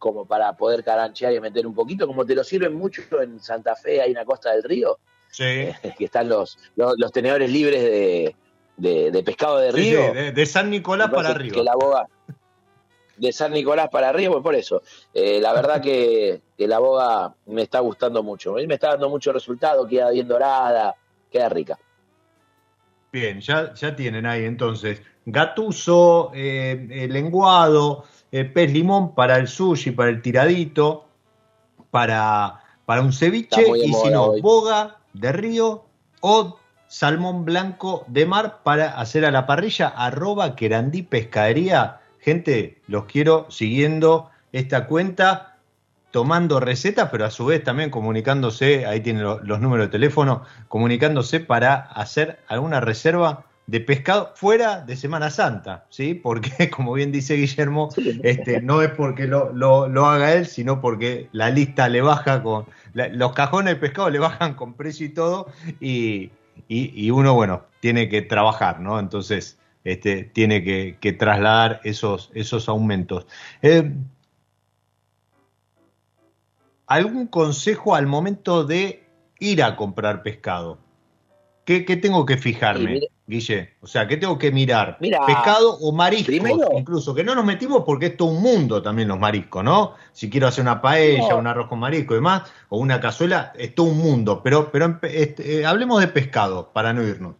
[0.06, 3.76] como para poder caranchear y meter un poquito, como te lo sirven mucho en Santa
[3.76, 4.99] Fe, hay una costa del río,
[5.32, 5.66] Sí.
[5.97, 8.36] que están los, los, los tenedores libres de,
[8.78, 10.10] de- de pescado de río.
[10.10, 11.56] sí, de, de San Nicolás para arriba.
[11.56, 12.06] Que la boga
[13.18, 14.84] de San Nicolás para arriba, pues por eso.
[15.12, 18.53] Eh, la verdad que, que la boga me está gustando mucho.
[18.53, 20.93] Me está dando mucho resultado, queda bien dorada,
[21.32, 21.80] queda rica.
[23.12, 28.03] Bien, ya, ya tienen ahí entonces gatuso, eh, eh, lenguado,
[28.38, 31.06] eh, pez limón para el sushi, para el tiradito,
[31.90, 34.42] para, para un ceviche y si no, hoy.
[34.42, 35.86] boga de río
[36.20, 42.02] o salmón blanco de mar para hacer a la parrilla, arroba querandí pescadería.
[42.20, 45.58] Gente, los quiero siguiendo esta cuenta,
[46.12, 50.44] tomando recetas, pero a su vez también comunicándose, ahí tienen lo- los números de teléfono,
[50.68, 56.13] comunicándose para hacer alguna reserva de pescado fuera de Semana Santa, ¿sí?
[56.13, 57.89] Porque, como bien dice Guillermo,
[58.24, 62.43] este, no es porque lo, lo- lo haga él, sino porque la lista le baja
[62.43, 65.47] con, la- los cajones de pescado le bajan con precio y todo,
[65.80, 66.32] y,
[66.68, 68.99] y- y uno, bueno, tiene que trabajar, ¿no?
[68.99, 73.26] Entonces, este, tiene que, que trasladar esos, esos aumentos.
[73.61, 73.91] Eh,
[76.88, 79.03] ¿Algún consejo al momento de
[79.39, 80.78] ir a comprar pescado?
[81.66, 83.71] ¿Qué, qué tengo que fijarme, Sí, Guille?
[83.82, 84.97] O sea, ¿qué tengo que mirar?
[84.99, 86.28] Mira, ¿Pescado o mariscos?
[86.28, 89.93] primero- incluso, que no nos metimos porque es todo un mundo también los mariscos, ¿no?
[90.11, 91.38] Si quiero hacer una paella, No.
[91.39, 94.41] un arroz con marisco y demás, o una cazuela, es todo un mundo.
[94.43, 97.36] Pero, pero este, eh, hablemos de pescado, para no irnos.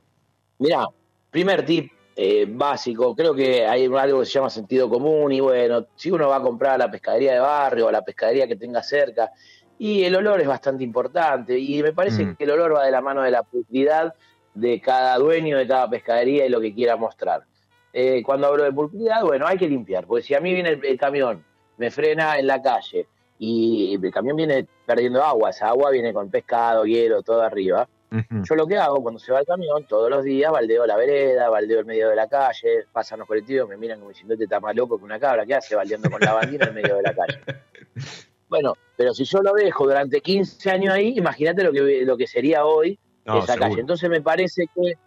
[0.58, 0.88] Mirá,
[1.30, 5.86] primer tip eh, básico, creo que hay algo que se llama sentido común y bueno,
[5.98, 8.56] si uno va a comprar a la pescadería de barrio o a la pescadería que
[8.56, 9.32] tenga cerca,
[9.78, 12.36] y el olor es bastante importante y me parece Mm.
[12.38, 14.14] que el olor va de la mano de la pulcridad
[14.56, 17.44] de cada dueño de cada pescadería y lo que quiera mostrar.
[17.94, 20.86] Eh, cuando hablo de pulcridad, bueno, hay que limpiar, porque si a mí viene el,
[20.86, 21.46] el camión,
[21.78, 26.30] me frena en la calle y el camión viene perdiendo agua, esa agua viene con
[26.30, 27.88] pescado, hielo, todo arriba,
[28.30, 31.50] yo lo que hago cuando se va el camión, todos los días baldeo la vereda,
[31.50, 34.60] baldeo el medio de la calle, pasan los colectivos, me miran como diciendo, este está
[34.60, 37.02] más loco que una cabra, ¿qué hace baldeando con la bandina en el medio de
[37.02, 37.40] la calle?
[38.48, 42.28] Bueno, pero si yo lo dejo durante 15 años ahí, imagínate lo que, lo que
[42.28, 43.82] sería hoy No, esa calle.
[43.82, 44.98] Entonces me parece que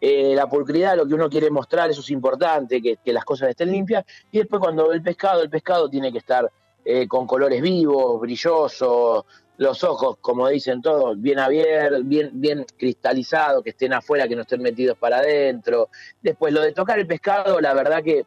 [0.00, 3.50] eh, la pulcridad, lo que uno quiere mostrar, eso es importante, que, que las cosas
[3.50, 4.04] estén limpias.
[4.32, 6.50] Y después cuando ve el pescado, el pescado tiene que estar
[6.84, 9.24] eh, con colores vivos, brillosos,
[9.56, 14.42] los ojos, como dicen todos, bien abiertos, bien, bien cristalizados, que estén afuera, que no
[14.42, 15.88] estén metidos para adentro.
[16.20, 18.26] Después lo de tocar el pescado, la verdad que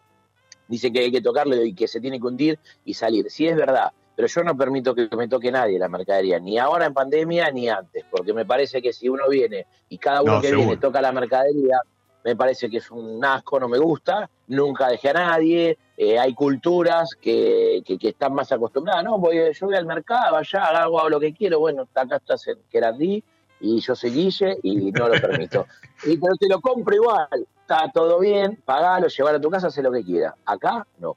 [0.68, 3.30] dice que hay que tocarlo y que se tiene que hundir y salir.
[3.30, 6.88] Sí es verdad, pero yo no permito que me toque nadie la mercadería, ni ahora
[6.88, 10.42] en pandemia ni antes, porque me parece que si uno viene y cada uno No,
[10.42, 10.66] que seguro.
[10.70, 11.78] viene toca la mercadería,
[12.24, 16.34] me parece que es un asco, no me gusta, nunca dejé a nadie, eh, hay
[16.34, 21.00] culturas que, que, que están más acostumbradas, no, voy, yo voy al mercado, allá hago,
[21.00, 23.24] hago lo que quiero, bueno, acá estás en Querandí
[23.60, 25.68] y yo soy Guille y no lo permito.
[26.06, 29.78] Y, pero te lo compro igual, está todo bien, pagalo, llevar a tu casa, haz
[29.78, 30.34] lo que quieras.
[30.44, 31.16] Acá no,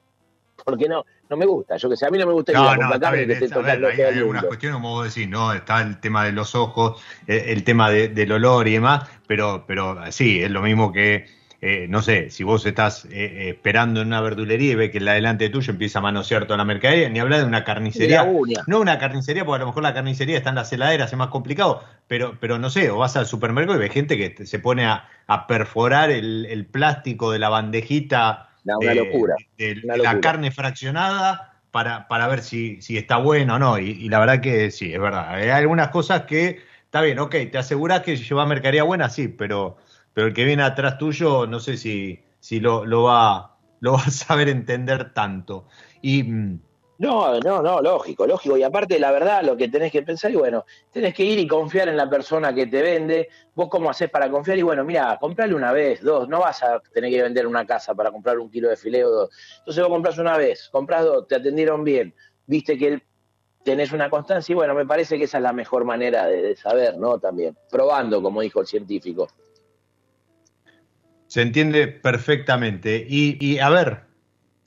[0.64, 3.11] porque no, no me gusta, yo que sé, a mí no me gusta No, no,
[3.12, 3.28] bien.
[3.28, 5.53] que es- a ver, hay, hay algunas cuestiones, como vos decís, ¿no?
[5.53, 9.64] Está el tema de los ojos, eh, el tema de- del olor y demás, pero,
[9.66, 11.26] pero sí, es lo mismo que,
[11.62, 14.99] eh, no sé, si vos estás eh, eh, esperando en una verdulería y ves que
[14.99, 18.22] la delante tuyo empieza a manosear toda la mercadería, ni hablar de una carnicería.
[18.66, 21.28] No una carnicería, porque a lo mejor la carnicería está en las heladeras, es más
[21.28, 24.59] complicado, pero, pero no sé, o vas al supermercado y ves gente que te- se
[24.59, 29.74] pone a, a perforar el, el plástico de la bandejita No, una de- locura, de,
[29.74, 30.20] de una la locura.
[30.20, 33.78] carne fraccionada para, para ver si, si está buena o no.
[33.78, 35.30] Y, y la verdad que sí, es verdad.
[35.34, 39.76] Hay algunas cosas que, está bien, ok, te aseguras que lleva mercadería buena, sí, pero,
[40.14, 44.02] pero el que viene atrás tuyo, no sé si, si lo, lo, va, lo va
[44.02, 45.66] a saber entender tanto.
[46.02, 46.60] Y mm,
[47.01, 48.59] No, no, no, lógico, lógico.
[48.59, 51.46] Y aparte, la verdad, lo que tenés que pensar, y bueno, tenés que ir y
[51.46, 53.30] confiar en la persona que te vende.
[53.55, 56.78] Vos cómo haces para confiar, y bueno, mira, comprarle una vez, dos, no vas a
[56.92, 59.30] tener que vender una casa para comprar un kilo de fileo dos.
[59.61, 63.03] Entonces vos compras una vez, compras dos, te atendieron bien, viste que
[63.64, 66.55] tenés una constancia, y bueno, me parece que esa es la mejor manera de, de
[66.55, 67.18] saber, ¿no?
[67.18, 69.26] También, probando, como dijo el científico.
[71.28, 73.07] se entiende perfectamente.
[73.09, 74.09] Y, y a ver,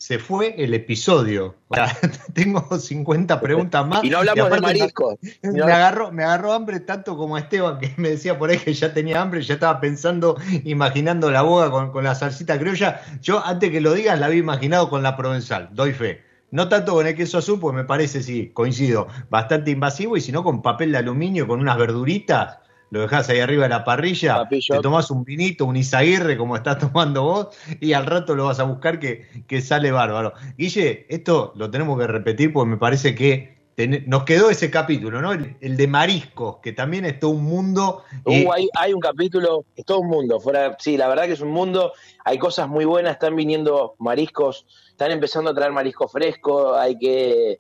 [0.06, 1.56] se fue el episodio.
[1.70, 1.88] O sea,
[2.34, 4.04] tengo 50 preguntas más.
[4.04, 5.16] Y no hablamos de aparte me- mariscos.
[5.22, 8.50] y no- Me agarró, me agarró hambre tanto como a Esteban, que me decía por
[8.50, 10.36] ahí que ya tenía hambre, ya estaba pensando,
[10.66, 13.00] imaginando la boga con, con la salsita criolla.
[13.22, 16.22] Yo, antes que lo digas, la había imaginado con la provenzal, doy fe.
[16.52, 20.34] no tanto con el queso azul, pues me parece, sí, coincido, bastante invasivo, y si
[20.34, 22.58] no con papel de aluminio, con unas verduritas,
[22.94, 24.76] lo dejás ahí arriba de la parrilla, Papillo.
[24.76, 27.48] te tomás un vinito, un Izaguirre, como estás tomando vos,
[27.82, 30.34] y al rato lo vas a buscar que, que sale bárbaro.
[30.58, 35.22] Guille, esto lo tenemos que repetir porque me parece que ten- nos quedó ese capítulo,
[35.22, 35.32] ¿no?
[35.34, 38.04] El, el de mariscos, que también es todo un mundo.
[38.26, 40.40] y- Uh, hay, hay un capítulo, es todo un mundo.
[40.40, 41.94] Fuera, sí, la verdad que es un mundo.
[42.24, 46.76] Hay cosas muy buenas, están viniendo mariscos, están empezando a traer marisco fresco.
[46.76, 47.58] Hay que.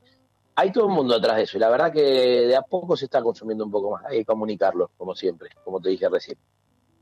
[0.55, 1.57] Hay todo un mundo atrás de eso.
[1.57, 4.05] Y la verdad que de a poco se está consumiendo un poco más.
[4.05, 6.37] Hay que comunicarlo, como siempre, como te dije recién.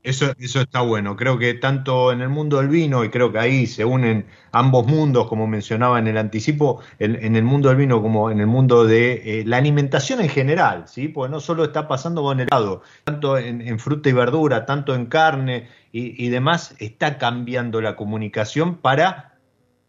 [0.02, 1.14] Eso, eso está bueno.
[1.16, 4.86] Creo que tanto en el mundo del vino, y creo que ahí se unen ambos
[4.86, 8.48] mundos, como mencionaba en el anticipo, en, en el mundo del vino como en el
[8.48, 11.06] mundo de eh, la alimentación en general, ¿sí?
[11.06, 14.92] Porque no solo está pasando con el helado, tanto en, en fruta y verdura, tanto
[14.96, 19.31] en carne y, y demás, está cambiando la comunicación para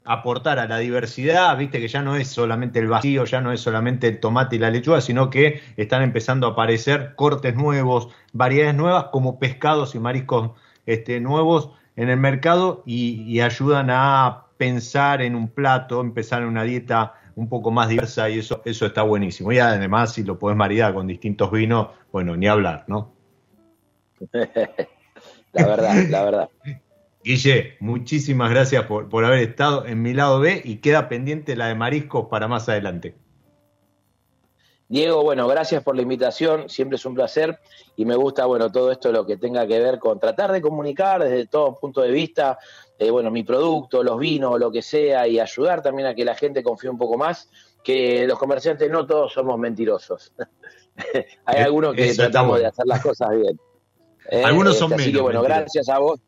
[0.06, 3.62] aportar a la diversidad, viste que ya no es solamente el vacío, ya no es
[3.62, 8.76] solamente el tomate y la lechuga, sino que están empezando a aparecer cortes nuevos, variedades
[8.76, 10.52] nuevas como pescados y mariscos
[10.86, 16.64] este, nuevos en el mercado y, ayudan a pensar en un plato, empezar en una
[16.64, 19.52] dieta un poco más diversa y eso, eso está buenísimo.
[19.52, 23.14] Y además si lo podés maridar con distintos vinos, bueno, ni hablar, ¿no?
[25.54, 26.50] La verdad, la verdad.
[27.24, 31.68] Guille, muchísimas gracias por, por haber estado en mi lado B y queda pendiente la
[31.68, 33.16] de mariscos para más adelante.
[34.90, 37.58] Diego, bueno, gracias por la invitación, siempre es un placer
[37.96, 41.24] y me gusta, bueno, todo esto lo que tenga que ver con tratar de comunicar
[41.24, 42.60] desde todo punto de vista,
[43.00, 46.36] eh, bueno, mi producto, los vinos, lo que sea, y ayudar también a que la
[46.36, 47.50] gente confíe un poco más,
[47.84, 50.32] que los comerciantes no todos somos mentirosos.
[51.46, 52.70] Hay Eh, algunos que eso tratamos de bueno.
[52.70, 53.60] hacer las cosas bien.
[54.30, 55.64] Eh, Algunos son Así que menos bueno, mentirosos.
[55.64, 56.20] gracias a vos.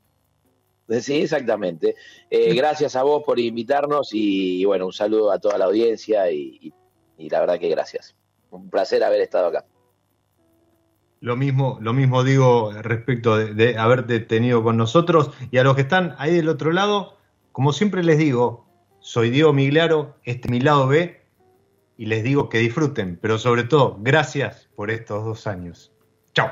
[1.02, 1.96] Sí, exactamente.
[2.30, 6.60] Eh, gracias a vos por invitarnos y, bueno, un saludo a toda la audiencia y,
[6.62, 6.74] y-
[7.18, 8.16] y la verdad que gracias.
[8.52, 9.66] Un placer haber estado acá.
[11.22, 15.76] Lo mismo, lo mismo digo respecto de, de haberte tenido con nosotros y a los
[15.76, 17.18] que están ahí del otro lado,
[17.52, 18.68] como siempre les digo,
[19.00, 21.22] soy Diego Miglaro, este es mi lado B
[21.98, 25.92] y les digo que disfruten, pero sobre todo, gracias por estos dos años.
[26.34, 26.52] Chao.